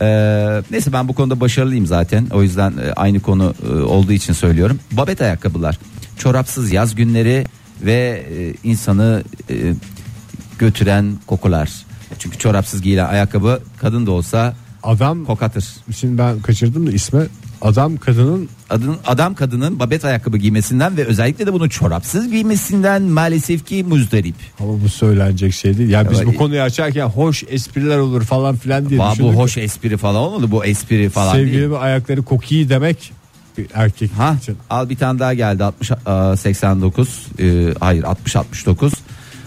Ee, 0.00 0.62
neyse 0.70 0.92
ben 0.92 1.08
bu 1.08 1.12
konuda 1.12 1.40
başarılıyım 1.40 1.86
zaten. 1.86 2.26
O 2.32 2.42
yüzden 2.42 2.70
e, 2.70 2.92
aynı 2.92 3.20
konu 3.20 3.54
e, 3.68 3.72
olduğu 3.72 4.12
için 4.12 4.32
söylüyorum. 4.32 4.78
Babet 4.92 5.20
ayakkabılar, 5.20 5.78
çorapsız 6.18 6.72
yaz 6.72 6.94
günleri 6.94 7.44
ve 7.82 8.26
e, 8.38 8.68
insanı 8.68 9.22
e, 9.50 9.54
götüren 10.58 11.14
kokular. 11.26 11.70
Çünkü 12.18 12.38
çorapsız 12.38 12.82
giyilen 12.82 13.06
ayakkabı 13.06 13.60
kadın 13.80 14.06
da 14.06 14.10
olsa 14.10 14.54
Adam 14.82 15.24
kokatır. 15.24 15.64
şimdi 15.96 16.18
ben 16.18 16.40
kaçırdım 16.40 16.86
da 16.86 16.92
ismi. 16.92 17.22
Adam 17.62 17.96
kadının 17.96 18.48
Adın, 18.70 18.96
adam 19.06 19.34
kadının 19.34 19.78
babet 19.78 20.04
ayakkabı 20.04 20.38
giymesinden 20.38 20.96
ve 20.96 21.04
özellikle 21.04 21.46
de 21.46 21.52
bunu 21.52 21.70
çorapsız 21.70 22.30
giymesinden 22.30 23.02
maalesef 23.02 23.66
ki 23.66 23.84
muzdarip. 23.84 24.34
ama 24.60 24.72
bu 24.84 24.88
söylenecek 24.88 25.52
şey 25.54 25.78
değil. 25.78 25.90
Yani 25.90 26.10
biz 26.10 26.26
bu 26.26 26.34
konuyu 26.34 26.60
açarken 26.62 27.06
hoş 27.06 27.44
espriler 27.48 27.98
olur 27.98 28.22
falan 28.24 28.56
filan 28.56 28.88
diye 28.88 29.00
Ba- 29.00 29.10
bu 29.10 29.14
düşündük. 29.14 29.36
hoş 29.38 29.56
espri 29.56 29.96
falan 29.96 30.16
olmadı 30.22 30.50
bu 30.50 30.64
espri 30.64 31.08
falan 31.10 31.32
Sevgili 31.32 31.58
değil. 31.58 31.68
bir 31.70 31.84
ayakları 31.84 32.22
kokiyi 32.22 32.68
demek 32.68 33.12
bir 33.58 33.66
erkek 33.74 34.10
Ha 34.18 34.36
için. 34.42 34.56
al 34.70 34.88
bir 34.88 34.96
tane 34.96 35.18
daha 35.18 35.34
geldi 35.34 35.64
60 35.64 35.90
aa, 36.06 36.36
89 36.36 37.26
e, 37.40 37.74
hayır 37.80 38.02
60 38.04 38.36
69 38.36 38.92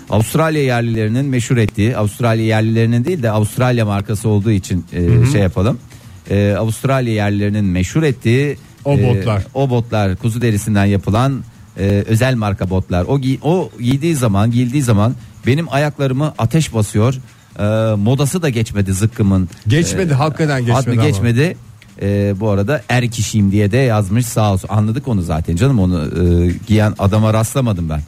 Avustralya 0.10 0.63
yerlilerinin 0.63 1.25
meşhur 1.25 1.58
ettiği 1.58 1.97
Avustralya 1.97 2.45
yerlilerinin 2.45 3.06
değil 3.06 3.23
de 3.23 3.32
Avustralya 3.32 3.86
markası 3.86 4.30
olduğu 4.30 4.51
için 4.51 4.86
e, 4.93 5.32
şey 5.32 5.41
yapalım. 5.41 5.80
E, 6.29 6.55
Avustralya 6.59 7.13
yerlilerinin 7.13 7.65
meşhur 7.65 8.03
ettiği 8.03 8.57
O 8.85 8.93
e, 8.93 9.03
botlar. 9.09 9.43
o 9.53 9.69
botlar 9.69 10.15
kuzu 10.15 10.41
derisinden 10.41 10.85
yapılan 10.85 11.43
e, 11.77 12.03
özel 12.07 12.35
marka 12.35 12.69
botlar. 12.69 13.03
O 13.03 13.19
giy- 13.19 13.39
o 13.41 13.69
giydiği 13.81 14.15
zaman, 14.15 14.51
giyildiği 14.51 14.83
zaman 14.83 15.15
benim 15.47 15.73
ayaklarımı 15.73 16.33
ateş 16.38 16.73
basıyor. 16.73 17.15
E, 17.59 17.95
modası 17.95 18.41
da 18.41 18.49
geçmedi 18.49 18.93
zıkkımın. 18.93 19.49
Geçmedi, 19.67 20.13
hakikaten 20.13 20.59
geçmedi 20.65 20.79
Adı 20.79 20.91
ama. 20.91 21.05
geçmedi. 21.07 21.57
E, 22.01 22.33
bu 22.39 22.49
arada 22.49 22.81
er 22.89 23.07
kişiyim 23.07 23.51
diye 23.51 23.71
de 23.71 23.77
yazmış 23.77 24.25
sağ 24.25 24.53
olsun. 24.53 24.69
Anladık 24.71 25.07
onu 25.07 25.21
zaten 25.21 25.55
canım 25.55 25.79
onu 25.79 26.01
e, 26.05 26.51
giyen 26.67 26.93
adama 26.99 27.33
rastlamadım 27.33 27.89
ben. 27.89 28.01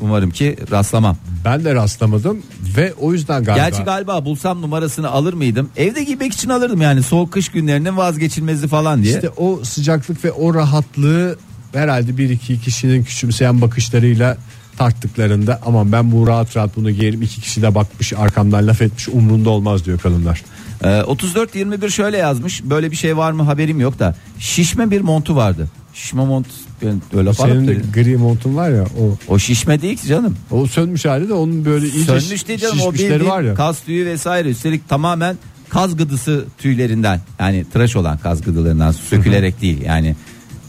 Umarım 0.00 0.30
ki 0.30 0.56
rastlamam. 0.70 1.16
Ben 1.44 1.64
de 1.64 1.74
rastlamadım 1.74 2.42
ve 2.76 2.94
o 3.00 3.12
yüzden 3.12 3.44
galiba. 3.44 3.68
Gerçi 3.68 3.82
galiba 3.82 4.24
bulsam 4.24 4.62
numarasını 4.62 5.10
alır 5.10 5.32
mıydım? 5.34 5.70
Evde 5.76 6.04
giymek 6.04 6.32
için 6.32 6.48
alırdım 6.48 6.80
yani 6.80 7.02
soğuk 7.02 7.32
kış 7.32 7.48
günlerinin 7.48 7.96
vazgeçilmezi 7.96 8.68
falan 8.68 9.02
diye. 9.02 9.14
İşte 9.14 9.28
o 9.36 9.60
sıcaklık 9.64 10.24
ve 10.24 10.32
o 10.32 10.54
rahatlığı 10.54 11.38
herhalde 11.72 12.18
bir 12.18 12.30
iki 12.30 12.60
kişinin 12.60 13.04
küçümseyen 13.04 13.60
bakışlarıyla 13.60 14.36
tarttıklarında 14.78 15.60
aman 15.66 15.92
ben 15.92 16.12
bu 16.12 16.26
rahat 16.26 16.56
rahat 16.56 16.76
bunu 16.76 16.90
giyerim 16.90 17.22
iki 17.22 17.40
kişi 17.40 17.62
de 17.62 17.74
bakmış 17.74 18.12
arkamdan 18.12 18.66
laf 18.66 18.82
etmiş 18.82 19.08
umrunda 19.08 19.50
olmaz 19.50 19.84
diyor 19.84 19.98
kadınlar. 19.98 20.42
Ee, 20.84 20.86
34-21 20.86 21.90
şöyle 21.90 22.16
yazmış. 22.16 22.64
Böyle 22.64 22.90
bir 22.90 22.96
şey 22.96 23.16
var 23.16 23.32
mı 23.32 23.42
haberim 23.42 23.80
yok 23.80 23.98
da. 23.98 24.14
Şişme 24.38 24.90
bir 24.90 25.00
montu 25.00 25.36
vardı. 25.36 25.68
Şişme 25.96 26.24
mont 26.24 26.46
ben 26.82 27.02
öyle 27.18 27.34
Senin 27.34 27.68
de 27.68 27.76
gri 27.94 28.16
montun 28.16 28.56
var 28.56 28.70
ya 28.70 28.82
o 28.84 29.16
O 29.28 29.38
şişme 29.38 29.82
değil 29.82 29.96
ki 29.96 30.06
canım. 30.08 30.36
o 30.50 30.66
sönmüş 30.66 31.04
hali 31.04 31.28
de 31.28 31.32
onun 31.34 31.64
böyle 31.64 31.86
iyice 31.88 32.20
Sönmüş 32.20 32.48
değil 32.48 32.58
canım 32.58 32.74
o 32.80 32.82
şişmişleri 32.82 33.14
bildiğin 33.14 33.30
var 33.30 33.42
ya. 33.42 33.54
kas 33.54 33.80
tüyü 33.80 34.06
vesaire. 34.06 34.48
Üstelik 34.50 34.88
tamamen 34.88 35.36
kaz 35.68 35.96
gıdısı 35.96 36.44
tüylerinden 36.58 37.20
yani 37.40 37.64
tıraş 37.72 37.96
olan 37.96 38.18
kaz 38.18 38.42
gıdılarından 38.42 38.92
sökülerek 38.92 39.60
değil 39.62 39.80
yani 39.82 40.16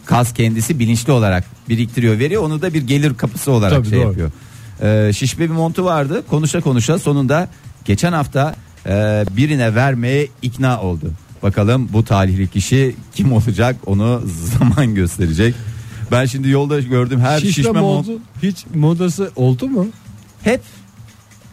kaz 0.06 0.34
kendisi 0.34 0.80
bilinçli 0.80 1.12
olarak 1.12 1.44
biriktiriyor 1.70 2.20
veriyor 2.20 2.44
onu 2.44 2.62
da 2.62 2.74
bir 2.74 2.82
gelir 2.88 3.14
kapısı 3.14 3.52
olarak 3.52 3.78
Tabii, 3.78 3.90
şey 3.90 4.00
doğru. 4.00 4.08
yapıyor. 4.08 4.32
Ee, 4.82 5.14
şişme 5.14 5.46
bir 5.46 5.54
montu 5.54 5.86
vardı 5.86 6.24
konuşa 6.30 6.62
konuşa 6.62 7.00
sonunda 7.00 7.48
geçen 7.86 8.14
hafta 8.14 8.56
e, 8.86 9.26
birine 9.38 9.76
vermeye 9.76 10.28
ikna 10.42 10.82
oldu. 10.82 11.12
Bakalım 11.44 11.90
bu 11.94 12.06
talihli 12.06 12.48
kişi 12.48 12.96
kim 13.16 13.34
olacak 13.34 13.76
onu 13.86 14.22
zaman 14.60 14.96
gösterecek. 14.96 15.56
Ben 16.12 16.26
şimdi 16.26 16.50
yolda 16.50 16.80
gördüm 16.80 17.20
her 17.20 17.40
Şişme, 17.40 17.52
şişme, 17.54 17.72
mont 17.82 18.08
montu 18.08 18.22
hiç 18.44 18.66
modası 18.76 19.32
oldu 19.36 19.68
mu? 19.68 19.88
hep 20.44 20.62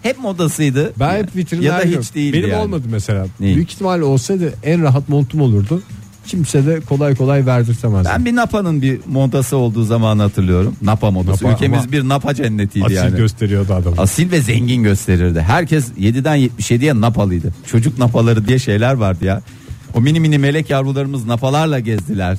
hep 0.03 0.19
modasıydı. 0.19 0.93
Ben 0.99 1.19
hep 1.19 1.37
vitrinler 1.37 1.63
ya 1.63 1.79
da 1.97 2.01
hiç 2.01 2.15
değildi 2.15 2.37
Benim 2.37 2.49
yani. 2.51 2.63
olmadı 2.63 2.83
mesela. 2.91 3.27
Neyi? 3.41 3.55
Büyük 3.57 3.73
ihtimalle 3.73 4.05
olsaydı 4.05 4.55
en 4.63 4.83
rahat 4.83 5.09
montum 5.09 5.41
olurdu. 5.41 5.83
Kimse 6.27 6.67
de 6.67 6.81
kolay 6.81 7.15
kolay 7.15 7.47
verdirtemezdi. 7.47 8.09
Ben 8.15 8.25
bir 8.25 8.37
Napa'nın 8.37 8.83
bir 8.83 9.01
modası 9.07 9.57
olduğu 9.57 9.85
zamanı 9.85 10.23
hatırlıyorum. 10.23 10.77
Napa 10.83 11.11
modası. 11.11 11.45
Napa 11.45 11.55
Ülkemiz 11.55 11.93
bir 11.93 12.09
Napa 12.09 12.35
cennetiydi 12.35 12.85
Asil 12.85 12.95
yani. 12.97 13.17
gösteriyordu 13.17 13.75
adamı. 13.75 13.97
Asil 13.99 14.31
ve 14.31 14.41
zengin 14.41 14.83
gösterirdi. 14.83 15.41
Herkes 15.41 15.89
7'den 16.01 16.39
77'ye 16.39 17.01
Napalıydı. 17.01 17.55
Çocuk 17.67 17.99
Napaları 17.99 18.49
diye 18.49 18.59
şeyler 18.59 18.95
vardı 18.95 19.25
ya. 19.25 19.43
O 19.95 20.01
mini 20.01 20.21
mini 20.21 20.39
melek 20.39 20.71
yavrularımız 20.71 21.27
Napalarla 21.27 21.79
gezdiler. 21.81 22.39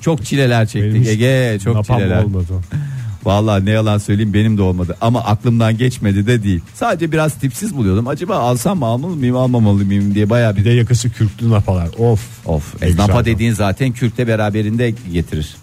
Çok 0.00 0.24
çileler 0.24 0.66
çektik. 0.66 0.90
Benim 0.92 1.02
hiç 1.02 1.08
Ege 1.08 1.58
çok 1.64 1.74
napam 1.74 1.98
çileler. 1.98 2.24
olmadı. 2.24 2.46
Vallahi 3.24 3.64
ne 3.64 3.70
yalan 3.70 3.98
söyleyeyim 3.98 4.34
benim 4.34 4.58
de 4.58 4.62
olmadı. 4.62 4.96
Ama 5.00 5.24
aklımdan 5.24 5.78
geçmedi 5.78 6.26
de 6.26 6.42
değil. 6.42 6.60
Sadece 6.74 7.12
biraz 7.12 7.34
tipsiz 7.34 7.76
buluyordum. 7.76 8.08
Acaba 8.08 8.36
alsam 8.36 8.78
mı 8.78 8.86
almalı 8.86 9.16
mıyım 9.16 9.36
almamalı 9.36 9.84
mıyım 9.84 10.14
diye 10.14 10.30
bayağı 10.30 10.56
Bir 10.56 10.60
bir 10.60 10.64
de 10.64 10.70
yakası 10.70 11.10
kürklü 11.10 11.50
napalar. 11.50 11.88
Of. 11.98 12.46
Of. 12.46 12.82
E, 12.82 12.96
napa 12.96 13.24
dediğin 13.24 13.52
zaten 13.52 13.92
kürkte 13.92 14.26
beraberinde 14.26 14.94
getirir. 15.12 15.56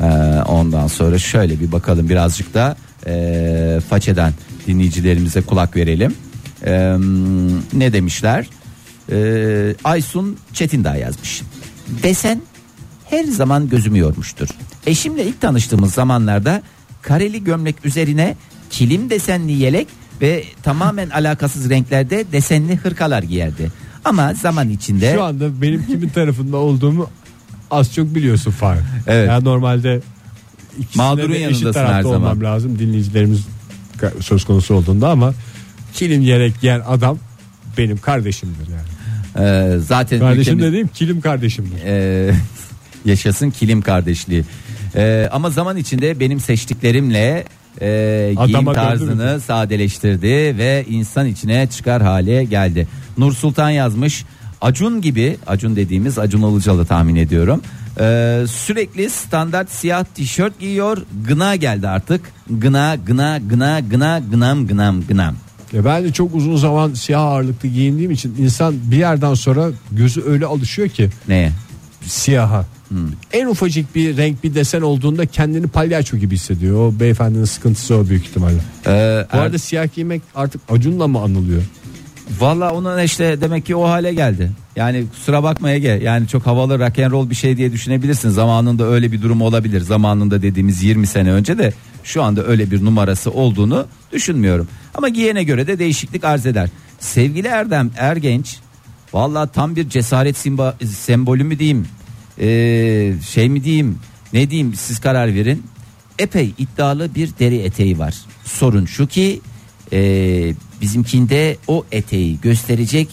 Ee, 0.00 0.04
ondan 0.48 0.86
sonra 0.86 1.18
şöyle 1.18 1.60
bir 1.60 1.72
bakalım 1.72 2.08
birazcık 2.08 2.54
da 2.54 2.76
e, 3.06 3.80
façeden 3.90 4.32
dinleyicilerimize 4.66 5.40
kulak 5.40 5.76
verelim. 5.76 6.14
Ee, 6.66 6.96
ne 7.72 7.92
demişler? 7.92 8.46
Ee, 9.12 9.74
Aysun 9.84 10.36
Çetindağ 10.52 10.96
yazmış. 10.96 11.42
Desen 12.02 12.42
her 13.04 13.24
zaman 13.24 13.68
gözümü 13.68 13.98
yormuştur. 13.98 14.48
Eşimle 14.86 15.26
ilk 15.26 15.40
tanıştığımız 15.40 15.94
zamanlarda 15.94 16.62
kareli 17.02 17.44
gömlek 17.44 17.84
üzerine 17.84 18.36
kilim 18.70 19.10
desenli 19.10 19.52
yelek 19.52 19.88
ve 20.20 20.44
tamamen 20.62 21.10
alakasız 21.10 21.70
renklerde 21.70 22.24
desenli 22.32 22.76
hırkalar 22.76 23.22
giyerdi. 23.22 23.72
Ama 24.04 24.34
zaman 24.34 24.68
içinde 24.68 25.12
Şu 25.14 25.22
anda 25.22 25.62
benim 25.62 25.86
kimin 25.86 26.08
tarafında 26.08 26.56
olduğumu 26.56 27.10
az 27.70 27.94
çok 27.94 28.14
biliyorsun 28.14 28.50
Fahir. 28.50 28.80
Evet. 29.06 29.28
Yani 29.28 29.44
normalde 29.44 30.00
Mağdurun 30.94 31.34
yanındasın 31.34 31.80
her 31.80 32.02
zaman. 32.02 32.20
olmam 32.20 32.42
lazım 32.42 32.78
dinleyicilerimiz 32.78 33.40
söz 34.20 34.44
konusu 34.44 34.74
olduğunda 34.74 35.10
ama 35.10 35.34
kilim 35.92 36.22
yelek 36.22 36.60
giyen 36.60 36.82
adam 36.86 37.18
benim 37.78 37.98
kardeşimdir 37.98 38.68
yani. 38.68 38.97
Ee, 39.38 39.72
zaten 39.78 40.18
Kardeşim 40.18 40.58
ülkemiz- 40.58 40.62
dediğim 40.68 40.88
kilim 40.88 41.20
kardeşimdir. 41.20 41.78
Ee, 41.84 42.34
yaşasın 43.04 43.50
kilim 43.50 43.82
kardeşliği. 43.82 44.44
Ee, 44.96 45.28
ama 45.32 45.50
zaman 45.50 45.76
içinde 45.76 46.20
benim 46.20 46.40
seçtiklerimle 46.40 47.44
e, 47.80 47.86
giyim 48.34 48.38
Adama 48.40 48.72
tarzını 48.72 49.40
sadeleştirdi 49.40 50.58
ve 50.58 50.84
insan 50.88 51.26
içine 51.26 51.66
çıkar 51.66 52.02
hale 52.02 52.44
geldi. 52.44 52.88
Nur 53.18 53.32
Sultan 53.32 53.70
yazmış. 53.70 54.24
Acun 54.60 55.00
gibi 55.00 55.36
Acun 55.46 55.76
dediğimiz 55.76 56.18
Acun 56.18 56.52
Ilıcalı 56.52 56.84
tahmin 56.86 57.16
ediyorum. 57.16 57.62
Ee, 58.00 58.44
sürekli 58.48 59.10
standart 59.10 59.70
siyah 59.70 60.04
tişört 60.04 60.58
giyiyor. 60.60 60.98
Gına 61.26 61.56
geldi 61.56 61.88
artık. 61.88 62.20
Gına 62.50 62.94
gına 63.06 63.38
gına 63.38 63.80
gına 63.80 64.18
gınam 64.30 64.66
gınam 64.66 65.02
gınam. 65.06 65.34
Ya 65.72 65.84
ben 65.84 66.04
de 66.04 66.12
çok 66.12 66.34
uzun 66.34 66.56
zaman 66.56 66.94
siyah 66.94 67.22
ağırlıklı 67.22 67.68
giyindiğim 67.68 68.10
için 68.10 68.34
insan 68.38 68.74
bir 68.90 68.96
yerden 68.96 69.34
sonra 69.34 69.70
gözü 69.92 70.22
öyle 70.26 70.46
alışıyor 70.46 70.88
ki 70.88 71.10
Neye? 71.28 71.52
siyaha. 72.06 72.66
En 73.32 73.46
ufacık 73.46 73.94
bir 73.94 74.16
renk 74.16 74.44
bir 74.44 74.54
desen 74.54 74.80
olduğunda 74.82 75.26
kendini 75.26 75.66
palyaço 75.66 76.16
gibi 76.16 76.34
hissediyor. 76.34 76.76
O 76.88 77.00
beyefendinin 77.00 77.44
sıkıntısı 77.44 77.94
o 77.96 78.06
büyük 78.08 78.26
ihtimalle. 78.26 78.58
Ee, 78.86 79.26
Bu 79.32 79.38
arada 79.38 79.58
siyah 79.58 79.94
giymek 79.94 80.22
artık 80.34 80.60
Acun'la 80.68 81.08
mı 81.08 81.18
anılıyor? 81.20 81.62
Valla 82.40 82.72
onun 82.74 83.02
işte 83.02 83.40
demek 83.40 83.66
ki 83.66 83.76
o 83.76 83.88
hale 83.88 84.14
geldi. 84.14 84.50
Yani 84.76 85.04
kusura 85.10 85.42
bakma 85.42 85.70
Ege. 85.70 86.00
Yani 86.02 86.28
çok 86.28 86.46
havalı 86.46 86.78
rock 86.78 86.98
and 86.98 87.12
roll 87.12 87.30
bir 87.30 87.34
şey 87.34 87.56
diye 87.56 87.72
düşünebilirsin. 87.72 88.30
Zamanında 88.30 88.84
öyle 88.84 89.12
bir 89.12 89.22
durum 89.22 89.42
olabilir. 89.42 89.80
Zamanında 89.80 90.42
dediğimiz 90.42 90.82
20 90.82 91.06
sene 91.06 91.32
önce 91.32 91.58
de 91.58 91.72
şu 92.04 92.22
anda 92.22 92.46
öyle 92.46 92.70
bir 92.70 92.84
numarası 92.84 93.30
olduğunu 93.30 93.86
düşünmüyorum. 94.12 94.68
Ama 94.94 95.08
giyene 95.08 95.44
göre 95.44 95.66
de 95.66 95.78
değişiklik 95.78 96.24
arz 96.24 96.46
eder. 96.46 96.68
Sevgili 96.98 97.48
Erdem 97.48 97.90
Ergenç 97.96 98.56
valla 99.12 99.46
tam 99.46 99.76
bir 99.76 99.88
cesaret 99.88 100.36
simba, 100.36 100.76
sembolü 100.96 101.44
mü 101.44 101.58
diyeyim? 101.58 101.86
Ee, 102.40 103.12
şey 103.28 103.48
mi 103.48 103.64
diyeyim? 103.64 103.98
Ne 104.32 104.50
diyeyim 104.50 104.74
siz 104.74 104.98
karar 104.98 105.34
verin. 105.34 105.62
Epey 106.18 106.54
iddialı 106.58 107.14
bir 107.14 107.30
deri 107.40 107.56
eteği 107.56 107.98
var. 107.98 108.14
Sorun 108.44 108.84
şu 108.84 109.06
ki 109.06 109.40
e, 109.92 109.98
bizimkinde 110.80 111.56
o 111.66 111.84
eteği 111.92 112.40
gösterecek 112.40 113.08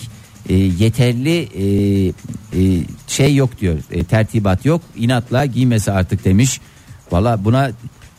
e, 0.49 0.53
yeterli 0.55 1.37
e, 1.39 1.63
e, 2.07 2.83
şey 3.07 3.35
yok 3.35 3.59
diyor. 3.61 3.77
E, 3.91 4.03
tertibat 4.03 4.65
yok. 4.65 4.81
İnatla 4.95 5.45
giymesi 5.45 5.91
artık 5.91 6.25
demiş. 6.25 6.61
Valla 7.11 7.45
buna 7.45 7.71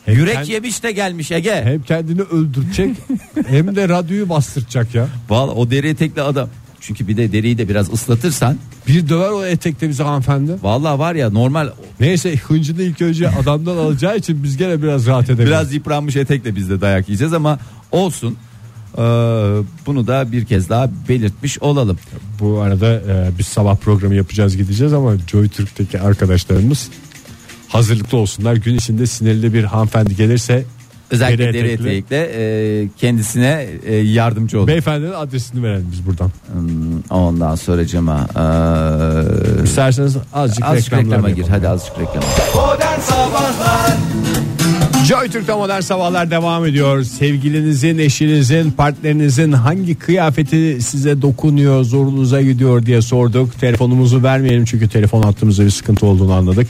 Hem 0.05 0.15
yürek 0.15 0.35
kend- 0.35 0.51
yemiş 0.51 0.83
de 0.83 0.91
gelmiş 0.91 1.31
Ege. 1.31 1.61
Hem 1.63 1.81
kendini 1.83 2.21
öldürecek 2.21 2.95
hem 3.47 3.75
de 3.75 3.89
radyoyu 3.89 4.29
bastıracak 4.29 4.95
ya. 4.95 5.07
Valla 5.29 5.51
o 5.51 5.71
deri 5.71 5.89
etekli 5.89 6.21
adam. 6.21 6.49
Çünkü 6.81 7.07
bir 7.07 7.17
de 7.17 7.31
deriyi 7.31 7.57
de 7.57 7.69
biraz 7.69 7.93
ıslatırsan 7.93 8.57
Bir 8.87 9.09
döver 9.09 9.29
o 9.29 9.45
etekte 9.45 9.89
bizi 9.89 10.03
hanımefendi. 10.03 10.51
valla 10.63 10.99
var 10.99 11.15
ya 11.15 11.29
normal 11.29 11.69
Neyse 11.99 12.35
hıncını 12.35 12.81
ilk 12.81 13.01
önce 13.01 13.29
adamdan 13.29 13.77
alacağı 13.77 14.17
için 14.17 14.43
biz 14.43 14.57
gene 14.57 14.81
biraz 14.83 15.05
rahat 15.07 15.23
edebiliriz. 15.25 15.47
biraz 15.47 15.73
yıpranmış 15.73 16.15
etekle 16.15 16.55
biz 16.55 16.69
de 16.69 16.81
dayak 16.81 17.09
yiyeceğiz 17.09 17.33
ama 17.33 17.59
olsun. 17.91 18.37
Ee, 18.97 19.01
bunu 19.85 20.07
da 20.07 20.31
bir 20.31 20.45
kez 20.45 20.69
daha 20.69 20.89
belirtmiş 21.09 21.59
olalım. 21.61 21.97
Bu 22.39 22.59
arada 22.61 22.87
e, 22.93 23.29
biz 23.39 23.47
sabah 23.47 23.75
programı 23.75 24.15
yapacağız 24.15 24.57
gideceğiz 24.57 24.93
ama 24.93 25.13
Joy 25.31 25.49
Türk'teki 25.49 25.99
arkadaşlarımız 25.99 26.89
hazırlıklı 27.67 28.17
olsunlar. 28.17 28.55
Gün 28.55 28.75
içinde 28.75 29.05
sinirli 29.07 29.53
bir 29.53 29.63
hanımefendi 29.63 30.15
gelirse 30.15 30.65
Özellikle 31.11 31.53
Deri 31.53 31.67
etekle 31.71 32.29
e, 32.35 32.89
kendisine 32.97 33.67
e, 33.85 33.95
yardımcı 33.95 34.57
olun. 34.57 34.67
beyefendinin 34.67 35.13
adresini 35.13 35.63
verelim 35.63 35.87
biz 35.91 36.05
buradan. 36.05 36.31
Hmm, 36.53 37.01
Ondan 37.09 37.55
sonracıma 37.55 38.19
e, 38.19 39.63
İsterseniz 39.63 40.17
azıcık, 40.33 40.65
azıcık 40.65 40.93
reklama 40.93 41.29
gir. 41.29 41.45
Hadi 41.49 41.67
azıcık 41.67 41.93
reklama. 41.99 42.25
Modern 42.55 42.99
Sabahlar 42.99 43.97
Joy 45.07 45.29
Türk'te 45.29 45.53
modern 45.53 45.79
sabahlar 45.79 46.31
devam 46.31 46.65
ediyor. 46.65 47.03
Sevgilinizin, 47.03 47.97
eşinizin, 47.97 48.71
partnerinizin 48.71 49.51
hangi 49.51 49.95
kıyafeti 49.95 50.81
size 50.81 51.21
dokunuyor, 51.21 51.83
zorunuza 51.83 52.41
gidiyor 52.41 52.85
diye 52.85 53.01
sorduk. 53.01 53.59
Telefonumuzu 53.59 54.23
vermeyelim 54.23 54.65
çünkü 54.65 54.89
telefon 54.89 55.23
hattımızda 55.23 55.65
bir 55.65 55.69
sıkıntı 55.69 56.05
olduğunu 56.05 56.33
anladık. 56.33 56.67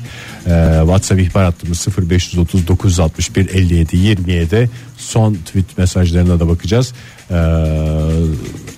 Ee, 0.48 0.78
WhatsApp 0.80 1.22
ihbar 1.22 1.46
hattımız 1.46 1.88
0530 2.10 2.68
961 2.68 3.50
57 3.50 3.98
27. 3.98 4.70
Son 4.98 5.34
tweet 5.34 5.78
mesajlarına 5.78 6.40
da 6.40 6.50
bakacağız. 6.50 6.94
Ee, 7.32 7.36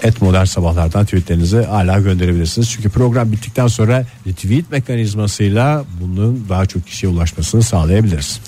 et 0.04 0.22
modern 0.22 0.46
sabahlardan 0.46 1.06
tweetlerinizi 1.06 1.62
hala 1.62 2.00
gönderebilirsiniz. 2.00 2.70
Çünkü 2.70 2.90
program 2.90 3.32
bittikten 3.32 3.68
sonra 3.68 4.06
retweet 4.28 4.72
mekanizmasıyla 4.72 5.86
bunun 6.02 6.46
daha 6.50 6.66
çok 6.66 6.88
kişiye 6.88 7.12
ulaşmasını 7.12 7.64
sağlayabiliriz. 7.64 8.40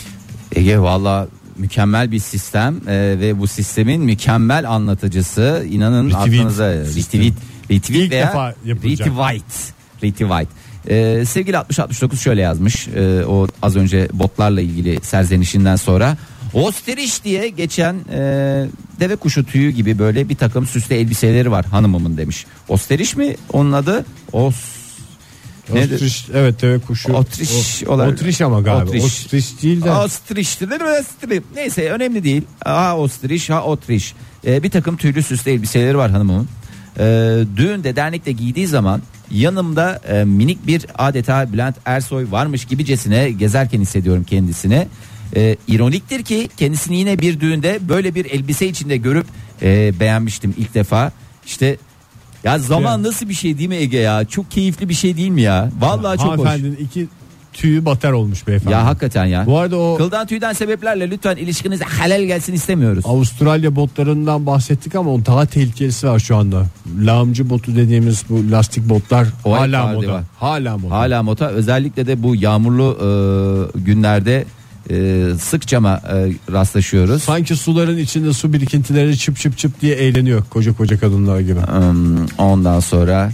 Ege 0.56 0.80
valla 0.80 1.28
mükemmel 1.58 2.12
bir 2.12 2.20
sistem 2.20 2.76
e, 2.88 3.16
ve 3.20 3.40
bu 3.40 3.48
sistemin 3.48 4.02
mükemmel 4.02 4.70
anlatıcısı 4.70 5.66
inanın 5.70 6.10
Retweet 6.10 6.28
aklınıza 6.28 6.74
retweet 6.74 7.34
retweet 7.70 7.90
İlk 7.90 8.12
veya 8.12 8.28
defa 8.28 8.56
yapılacak. 8.66 9.08
retweet 9.08 9.74
retweet 10.04 10.48
e, 10.88 11.26
sevgili 11.26 11.58
6069 11.58 12.22
şöyle 12.22 12.42
yazmış 12.42 12.88
e, 12.88 13.26
o 13.26 13.48
az 13.62 13.76
önce 13.76 14.08
botlarla 14.14 14.62
ilgili 14.62 15.00
serzenişinden 15.02 15.76
sonra 15.76 16.18
Osterich 16.54 17.24
diye 17.24 17.50
geçen 17.50 17.96
e, 18.12 18.20
deve 19.00 19.16
kuşu 19.16 19.46
tüyü 19.46 19.70
gibi 19.70 20.00
böyle 20.00 20.30
bir 20.30 20.36
takım 20.36 20.66
süslü 20.68 20.96
elbiseleri 20.96 21.52
var 21.52 21.66
hanımımın 21.66 22.18
demiş. 22.18 22.46
Osterich 22.70 23.16
mi 23.16 23.36
onun 23.54 23.72
adı? 23.72 24.06
Os 24.32 24.56
Nedir? 25.76 25.96
Otriş 25.96 26.26
evet 26.34 26.62
deve 26.62 26.80
kuşu. 26.80 27.14
Otriş 27.14 27.84
O- 27.88 27.94
olarak- 27.94 28.14
Otriş 28.14 28.42
ama 28.42 28.62
galiba. 28.62 28.90
Otriş. 28.90 29.26
Otriş, 29.26 29.62
değil 29.64 29.82
de. 29.84 29.92
Ostriş'tir 29.92 30.70
değil 30.70 30.82
mi? 30.82 31.42
Neyse 31.56 31.90
önemli 31.90 32.24
değil. 32.24 32.44
Ha 32.64 32.98
ostriş 32.98 33.50
ha 33.50 33.64
otriş. 33.64 34.14
Ee, 34.48 34.64
bir 34.64 34.70
takım 34.70 34.98
tüylü 34.98 35.24
süslü 35.24 35.52
elbiseleri 35.52 35.98
var 35.98 36.12
hanımımın. 36.12 36.48
Ee, 37.00 37.04
düğünde 37.58 37.96
dernekte 37.96 38.32
giydiği 38.32 38.68
zaman 38.68 39.02
yanımda 39.32 40.02
e, 40.08 40.24
minik 40.24 40.68
bir 40.68 40.86
adeta 40.98 41.54
Bülent 41.54 41.76
Ersoy 41.86 42.32
varmış 42.32 42.66
gibicesine 42.66 43.32
gezerken 43.32 43.82
hissediyorum 43.82 44.24
kendisine. 44.24 44.88
Ee, 45.36 45.56
ironiktir 45.68 46.24
ki 46.24 46.50
kendisini 46.58 46.98
yine 46.98 47.20
bir 47.20 47.40
düğünde 47.40 47.80
böyle 47.90 48.16
bir 48.16 48.26
elbise 48.26 48.68
içinde 48.68 48.98
görüp 48.98 49.26
e, 49.62 50.00
beğenmiştim 50.00 50.54
ilk 50.58 50.74
defa. 50.74 51.12
İşte 51.46 51.78
ya 52.44 52.60
zaman 52.60 53.04
nasıl 53.04 53.30
bir 53.30 53.34
şey 53.34 53.58
değil 53.58 53.70
mi 53.70 53.76
Ege 53.76 53.98
ya? 53.98 54.26
Çok 54.26 54.52
keyifli 54.52 54.90
bir 54.90 54.94
şey 54.94 55.18
değil 55.18 55.30
mi 55.30 55.42
ya? 55.42 55.70
Vallahi 55.80 56.18
çok 56.18 56.28
hoş. 56.28 56.32
Hanımefendinin 56.34 56.76
iki 56.76 57.08
tüyü 57.54 57.86
batar 57.86 58.12
olmuş 58.12 58.48
beyefendi. 58.48 58.74
Ya 58.74 58.86
hakikaten 58.86 59.26
ya. 59.26 59.46
Bu 59.46 59.58
arada 59.58 59.78
o 59.78 59.98
Kıldan 59.98 60.28
tüyden 60.28 60.54
sebeplerle 60.54 61.10
lütfen 61.10 61.38
ilişkinize 61.38 61.86
halel 61.86 62.24
gelsin 62.24 62.54
istemiyoruz. 62.54 63.06
Avustralya 63.08 63.76
botlarından 63.76 64.46
bahsettik 64.46 64.96
ama 64.96 65.12
o 65.14 65.26
daha 65.26 65.46
tehlikelisi 65.46 66.08
var 66.08 66.20
şu 66.20 66.36
anda. 66.36 66.66
Lağımcı 67.00 67.50
botu 67.50 67.76
dediğimiz 67.76 68.24
bu 68.30 68.52
lastik 68.52 68.90
botlar 68.90 69.28
O 69.46 69.52
hala 69.54 69.90
hep 69.90 69.96
moda. 69.96 70.14
var. 70.14 70.24
Hala 70.40 70.78
moda. 70.78 70.96
Hala 70.96 71.24
mota 71.24 71.50
özellikle 71.50 72.08
de 72.08 72.24
bu 72.24 72.36
yağmurlu 72.36 72.98
e, 73.76 73.80
günlerde 73.80 74.46
e, 74.92 75.38
sıkça 75.40 75.80
mı 75.80 76.00
e, 76.14 76.16
rastlaşıyoruz. 76.54 77.24
Sanki 77.24 77.56
suların 77.56 77.98
içinde 77.98 78.34
su 78.34 78.54
birikintileri 78.54 79.18
çıp 79.18 79.38
çıp 79.38 79.58
çıp 79.58 79.82
diye 79.82 79.96
eğleniyor 79.96 80.44
koca 80.50 80.74
koca 80.74 81.00
kadınlar 81.00 81.40
gibi. 81.40 81.60
Hmm, 81.60 82.26
Ondan 82.38 82.80
sonra 82.80 83.32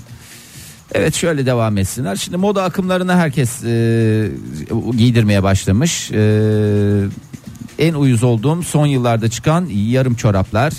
Evet 0.94 1.16
şöyle 1.16 1.46
devam 1.46 1.78
etsinler. 1.78 2.16
Şimdi 2.16 2.38
moda 2.38 2.64
akımlarını 2.64 3.16
herkes 3.16 3.64
e, 3.64 4.32
giydirmeye 4.98 5.44
başlamış. 5.44 6.12
E, 6.12 6.22
en 7.80 7.94
uyuz 7.94 8.24
olduğum 8.24 8.64
son 8.64 8.86
yıllarda 8.86 9.30
çıkan 9.30 9.66
yarım 9.66 10.16
çoraplar. 10.16 10.74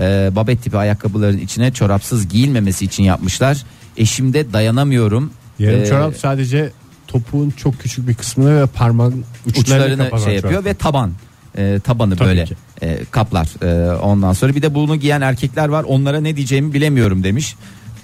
E, 0.00 0.30
babet 0.36 0.62
tipi 0.62 0.76
ayakkabıların 0.76 1.38
içine 1.38 1.72
çorapsız 1.72 2.28
giyilmemesi 2.28 2.84
için 2.84 3.02
yapmışlar. 3.02 3.64
Eşimde 3.96 4.52
dayanamıyorum. 4.52 5.30
Yarım 5.58 5.82
E, 5.82 5.86
çorap 5.86 6.16
sadece 6.16 6.70
topuğun 7.12 7.50
çok 7.50 7.80
küçük 7.80 8.08
bir 8.08 8.14
kısmını 8.14 8.62
ve 8.62 8.66
parmağın 8.66 9.24
uçlarını, 9.46 9.94
uçlarını 10.06 10.24
şey 10.24 10.34
yapıyor 10.34 10.64
ve 10.64 10.74
taban 10.74 11.12
e, 11.58 11.80
tabanı 11.84 12.16
Tabii 12.16 12.28
böyle 12.28 12.44
ki. 12.44 12.54
e, 12.82 12.98
kaplar. 13.10 13.48
E, 13.62 13.92
ondan 13.96 14.32
sonra 14.32 14.54
bir 14.54 14.62
de 14.62 14.74
bunu 14.74 14.96
giyen 14.96 15.20
erkekler 15.20 15.68
var. 15.68 15.84
Onlara 15.88 16.20
ne 16.20 16.36
diyeceğimi 16.36 16.74
bilemiyorum 16.74 17.24
demiş. 17.24 17.56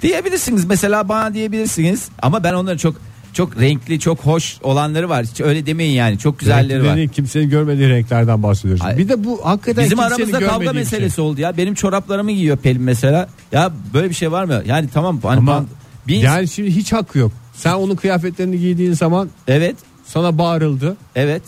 Diyebilirsiniz 0.03 0.65
mesela 0.65 1.09
bana 1.09 1.35
diyebilirsiniz 1.35 2.09
ama 2.23 2.45
ben 2.45 2.53
onları 2.55 2.79
çok 2.79 2.97
çok 3.33 3.61
renkli, 3.61 4.01
çok 4.01 4.19
hoş 4.21 4.57
olanları 4.63 5.09
var. 5.09 5.25
Hiç 5.27 5.41
öyle 5.41 5.67
demeyin 5.67 5.93
yani. 5.93 6.19
Çok 6.19 6.39
güzelleri 6.39 6.79
var. 6.81 6.87
Renklerini 6.89 7.09
kimsenin 7.13 7.51
görmediği 7.51 7.89
renklerden 7.89 8.43
bahsediyoruz. 8.43 8.83
Ay. 8.85 8.99
Bir 8.99 9.09
de 9.09 9.25
bu 9.25 9.41
hakikaten 9.47 9.85
Bizim 9.85 9.99
kimsenin 9.99 10.17
aramızda 10.19 10.39
kavga 10.39 10.61
bir 10.61 10.67
şey. 10.67 10.75
meselesi 10.75 11.21
oldu 11.21 11.41
ya. 11.41 11.57
Benim 11.57 11.75
çoraplarımı 11.75 12.33
giyiyor 12.33 12.57
Pelin 12.57 12.83
mesela. 12.83 13.29
Ya 13.53 13.73
böyle 13.95 14.09
bir 14.11 14.15
şey 14.15 14.33
var 14.33 14.45
mı? 14.45 14.63
Yani 14.67 14.89
tamam 14.95 15.21
hani 15.23 15.39
Ama 15.39 15.53
ban- 15.53 15.65
bir 16.09 16.17
yani 16.17 16.49
şimdi 16.49 16.77
hiç 16.77 16.93
hakkı 16.93 17.19
yok. 17.19 17.33
Sen 17.59 17.75
onun 17.75 17.97
kıyafetlerini 17.97 18.59
giydiğin 18.61 18.93
zaman 18.93 19.29
evet 19.49 19.77
sana 20.07 20.39
bağırıldı. 20.39 20.97
Evet. 21.17 21.43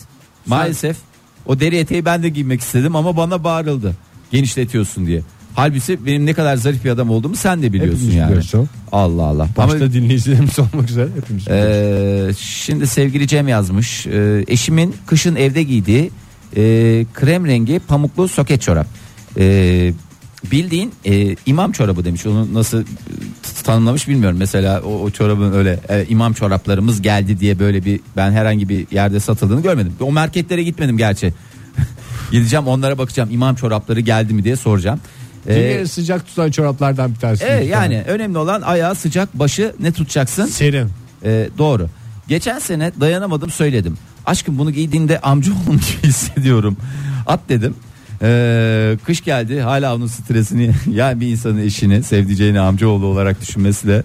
Maalesef 0.45 0.97
o 1.45 1.59
deri 1.59 1.77
eteği 1.77 2.05
ben 2.05 2.23
de 2.23 2.29
giymek 2.29 2.61
istedim 2.61 2.95
ama 2.95 3.17
bana 3.17 3.43
bağırıldı. 3.43 3.95
Genişletiyorsun 4.31 5.05
diye. 5.07 5.21
Halbuki 5.53 6.05
benim 6.05 6.25
ne 6.25 6.33
kadar 6.33 6.55
zarif 6.55 6.85
bir 6.85 6.89
adam 6.89 7.09
olduğumu 7.09 7.35
sen 7.35 7.61
de 7.61 7.73
biliyorsun 7.73 7.95
Hepimiz 7.97 8.15
yani. 8.15 8.27
biliyoruz. 8.29 8.69
Allah 8.91 9.23
Allah. 9.23 9.47
Başta 9.57 9.77
Ama, 9.77 9.93
dinleyicilerimiz 9.93 10.59
olmak 10.73 10.89
üzere 10.89 11.09
hepimiz. 11.15 11.45
biliyoruz. 11.47 12.29
e, 12.29 12.33
şimdi 12.43 12.87
sevgili 12.87 13.27
Cem 13.27 13.47
yazmış. 13.47 14.07
E, 14.07 14.43
eşimin 14.47 14.95
kışın 15.05 15.35
evde 15.35 15.63
giydiği 15.63 16.11
e, 16.55 16.61
krem 17.13 17.45
rengi 17.45 17.79
pamuklu 17.79 18.27
soket 18.27 18.61
çorap. 18.61 18.87
E, 19.37 19.93
bildiğin 20.43 20.93
e, 21.05 21.35
imam 21.45 21.71
çorabı 21.71 22.05
demiş. 22.05 22.25
Onu 22.25 22.53
nasıl 22.53 22.81
e, 22.81 22.85
tanımlamış 23.63 24.07
bilmiyorum. 24.07 24.37
Mesela 24.39 24.81
o, 24.81 25.01
o 25.01 25.11
çorabın 25.11 25.53
öyle 25.53 25.79
e, 25.89 26.05
imam 26.09 26.33
çoraplarımız 26.33 27.01
geldi 27.01 27.39
diye 27.39 27.59
böyle 27.59 27.85
bir 27.85 27.99
ben 28.17 28.31
herhangi 28.31 28.69
bir 28.69 28.87
yerde 28.91 29.19
satıldığını 29.19 29.61
görmedim. 29.61 29.93
O 29.99 30.11
marketlere 30.11 30.63
gitmedim 30.63 30.97
gerçi. 30.97 31.33
Gideceğim 32.31 32.67
onlara 32.67 32.97
bakacağım 32.97 33.29
imam 33.31 33.55
çorapları 33.55 33.99
geldi 33.99 34.33
mi 34.33 34.43
diye 34.43 34.55
soracağım. 34.55 34.99
E, 35.47 35.55
Dünyayı 35.55 35.87
sıcak 35.87 36.27
tutan 36.27 36.51
çoraplardan 36.51 37.11
bir 37.13 37.19
tanesi. 37.19 37.43
evet, 37.43 37.69
yani 37.69 38.03
önemli 38.07 38.37
olan 38.37 38.61
ayağı 38.61 38.95
sıcak 38.95 39.39
başı 39.39 39.75
ne 39.79 39.91
tutacaksın? 39.91 40.45
Serin. 40.45 40.89
Ee, 41.25 41.49
doğru. 41.57 41.87
Geçen 42.27 42.59
sene 42.59 42.91
dayanamadım 42.99 43.49
söyledim. 43.49 43.97
Aşkım 44.25 44.57
bunu 44.57 44.71
giydiğinde 44.71 45.19
amca 45.19 45.51
olmuş 45.69 45.97
hissediyorum. 46.03 46.77
At 47.27 47.39
dedim. 47.49 47.75
Ee, 48.23 48.97
kış 49.05 49.21
geldi 49.21 49.61
hala 49.61 49.95
onun 49.95 50.07
stresini 50.07 50.71
yani 50.91 51.21
bir 51.21 51.27
insanın 51.27 51.57
eşini 51.57 52.03
sevdiceğini 52.03 52.59
amcaoğlu 52.59 53.05
olarak 53.05 53.41
düşünmesi 53.41 53.87
de 53.87 54.03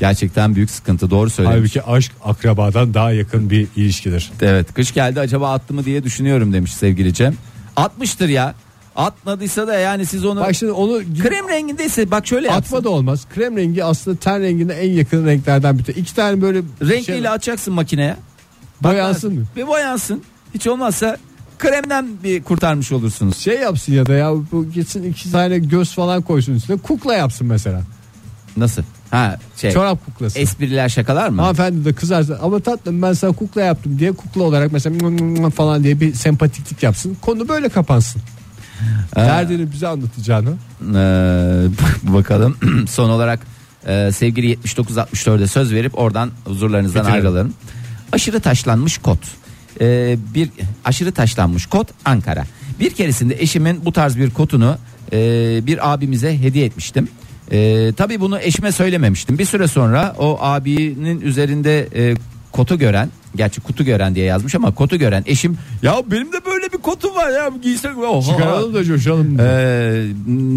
gerçekten 0.00 0.54
büyük 0.54 0.70
sıkıntı 0.70 1.10
doğru 1.10 1.30
söylemiş. 1.30 1.56
Halbuki 1.58 1.82
aşk 1.82 2.12
akrabadan 2.24 2.94
daha 2.94 3.12
yakın 3.12 3.50
bir 3.50 3.66
ilişkidir. 3.76 4.32
Evet 4.42 4.74
kış 4.74 4.94
geldi 4.94 5.20
acaba 5.20 5.52
attı 5.52 5.74
mı 5.74 5.84
diye 5.84 6.04
düşünüyorum 6.04 6.52
demiş 6.52 6.74
sevgili 6.74 7.14
Cem. 7.14 7.34
Atmıştır 7.76 8.28
ya. 8.28 8.54
Atmadıysa 8.96 9.66
da 9.66 9.74
yani 9.74 10.06
siz 10.06 10.24
onu 10.24 10.40
Bak 10.40 10.54
şimdi 10.54 10.72
onu 10.72 11.02
krem 11.22 11.48
rengindeyse 11.48 12.10
bak 12.10 12.26
şöyle 12.26 12.46
yapsın. 12.46 12.62
atma 12.62 12.84
da 12.84 12.90
olmaz. 12.90 13.26
Krem 13.34 13.56
rengi 13.56 13.84
aslında 13.84 14.16
ten 14.16 14.42
rengine 14.42 14.72
en 14.72 14.90
yakın 14.90 15.26
renklerden 15.26 15.78
bir 15.78 15.84
tanesi. 15.84 16.00
İki 16.00 16.14
tane 16.14 16.42
böyle 16.42 16.58
Renkliyle 16.82 17.02
şey, 17.20 17.28
atacaksın 17.28 17.74
makineye. 17.74 18.16
boyansın 18.82 19.34
mı? 19.34 19.44
Bir 19.56 19.66
boyansın. 19.66 20.22
Hiç 20.54 20.66
olmazsa 20.66 21.16
kremden 21.58 22.06
bir 22.24 22.42
kurtarmış 22.42 22.92
olursunuz. 22.92 23.36
Şey 23.36 23.60
yapsın 23.60 23.92
ya 23.92 24.06
da 24.06 24.12
ya 24.12 24.32
bu 24.52 24.70
gitsin 24.70 25.02
iki 25.02 25.32
tane 25.32 25.58
göz 25.58 25.94
falan 25.94 26.22
koysun 26.22 26.54
üstüne 26.54 26.76
kukla 26.76 27.14
yapsın 27.14 27.46
mesela. 27.46 27.82
Nasıl? 28.56 28.82
Ha 29.10 29.38
şey. 29.56 29.70
Çorap 29.70 30.04
kuklası. 30.04 30.38
Espriler 30.38 30.88
şakalar 30.88 31.28
mı? 31.28 31.42
Hanımefendi 31.42 31.84
de 31.84 31.92
kızarsa 31.92 32.38
ama 32.42 32.60
tatlım 32.60 33.02
ben 33.02 33.12
sana 33.12 33.32
kukla 33.32 33.60
yaptım 33.60 33.98
diye 33.98 34.12
kukla 34.12 34.42
olarak 34.42 34.72
mesela 34.72 35.50
falan 35.50 35.84
diye 35.84 36.00
bir 36.00 36.14
sempatiklik 36.14 36.82
yapsın. 36.82 37.16
Konu 37.20 37.48
böyle 37.48 37.68
kapansın. 37.68 38.22
Derdini 39.16 39.72
bize 39.72 39.88
anlatacağını. 39.88 40.50
Ee, 40.50 41.66
bakalım 42.02 42.56
son 42.88 43.10
olarak 43.10 43.40
e, 43.86 44.12
sevgili 44.12 44.54
79-64'e 44.54 45.46
söz 45.46 45.72
verip 45.72 45.98
oradan 45.98 46.30
huzurlarınızdan 46.44 47.04
ayrılalım. 47.04 47.54
Aşırı 48.12 48.40
taşlanmış 48.40 48.98
kot. 48.98 49.18
Ee, 49.80 50.16
bir 50.34 50.50
aşırı 50.84 51.12
taşlanmış 51.12 51.66
kot 51.66 51.88
Ankara. 52.04 52.44
Bir 52.80 52.90
keresinde 52.90 53.34
eşimin 53.38 53.84
bu 53.84 53.92
tarz 53.92 54.16
bir 54.16 54.30
kotunu 54.30 54.76
e, 55.12 55.16
bir 55.66 55.92
abimize 55.92 56.38
hediye 56.38 56.66
etmiştim. 56.66 57.08
E, 57.50 57.92
tabii 57.96 58.20
bunu 58.20 58.40
eşime 58.40 58.72
söylememiştim. 58.72 59.38
Bir 59.38 59.44
süre 59.44 59.68
sonra 59.68 60.14
o 60.18 60.38
abinin 60.40 61.20
üzerinde 61.20 61.88
e, 61.94 62.14
kotu 62.52 62.78
gören 62.78 63.10
gerçi 63.36 63.60
kutu 63.60 63.84
gören 63.84 64.14
diye 64.14 64.24
yazmış 64.26 64.54
ama 64.54 64.74
kotu 64.74 64.96
gören 64.96 65.22
eşim 65.26 65.58
ya 65.82 66.02
benim 66.10 66.32
de 66.32 66.36
böyle 66.46 66.72
bir 66.72 66.78
kotum 66.78 67.14
var 67.14 67.30
ya 67.30 67.50
giysek 67.62 67.98
oha. 67.98 68.22
Çıkaralım 68.32 68.74
da 68.74 68.84
coşalım. 68.84 69.36
Ee, 69.40 70.04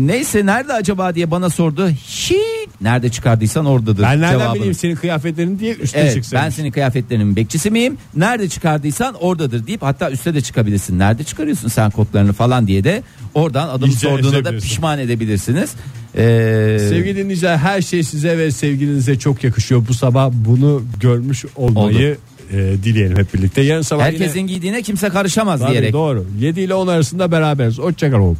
neyse 0.07 0.45
nerede 0.45 0.73
acaba 0.73 1.15
diye 1.15 1.31
bana 1.31 1.49
sordu. 1.49 1.87
Hi 1.89 2.37
nerede 2.81 3.09
çıkardıysan 3.09 3.65
oradadır. 3.65 4.03
ben 4.03 4.21
nereden 4.21 4.39
cevabını. 4.39 4.55
bileyim 4.55 4.73
senin 4.73 4.95
kıyafetlerini 4.95 5.59
diye 5.59 5.73
üstüne 5.75 6.01
Evet 6.01 6.13
çıksın. 6.13 6.39
ben 6.43 6.49
senin 6.49 6.71
kıyafetlerinin 6.71 7.35
bekçisi 7.35 7.71
miyim? 7.71 7.97
Nerede 8.15 8.49
çıkardıysan 8.49 9.13
oradadır 9.13 9.67
deyip 9.67 9.81
hatta 9.81 10.11
üste 10.11 10.33
de 10.33 10.41
çıkabilirsin. 10.41 10.99
Nerede 10.99 11.23
çıkarıyorsun 11.23 11.67
sen 11.67 11.91
kotlarını 11.91 12.33
falan 12.33 12.67
diye 12.67 12.83
de 12.83 13.03
oradan 13.33 13.69
adımı 13.69 13.91
İyice 13.91 14.07
sorduğunda 14.07 14.45
da 14.45 14.51
pişman 14.51 14.99
edebilirsiniz. 14.99 15.69
Ee, 16.17 16.77
Sevgili 16.89 17.17
dinleyiciler 17.17 17.57
her 17.57 17.81
şey 17.81 18.03
size 18.03 18.37
ve 18.37 18.51
sevgilinize 18.51 19.19
çok 19.19 19.43
yakışıyor. 19.43 19.83
Bu 19.87 19.93
sabah 19.93 20.31
bunu 20.33 20.83
görmüş 20.99 21.45
olmayı 21.55 22.17
e, 22.51 22.83
dileyelim 22.83 23.17
hep 23.17 23.33
birlikte. 23.33 23.61
Yarın 23.61 23.81
sabah 23.81 24.03
herkesin 24.03 24.39
yine... 24.39 24.51
giydiğine 24.51 24.81
kimse 24.81 25.09
karışamaz 25.09 25.59
Tabii, 25.59 25.71
diyerek. 25.71 25.93
doğru. 25.93 26.25
7 26.39 26.61
ile 26.61 26.73
10 26.73 26.87
arasında 26.87 27.31
beraberiz. 27.31 27.79
Hoşçakalın. 27.79 28.37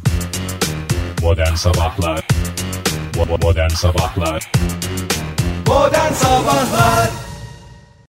Modern 1.22 1.54
Sabahlar 1.54 2.26
Modern 3.42 3.68
Sabahlar 3.68 4.52
Modern 5.66 6.12
Sabahlar 6.12 7.10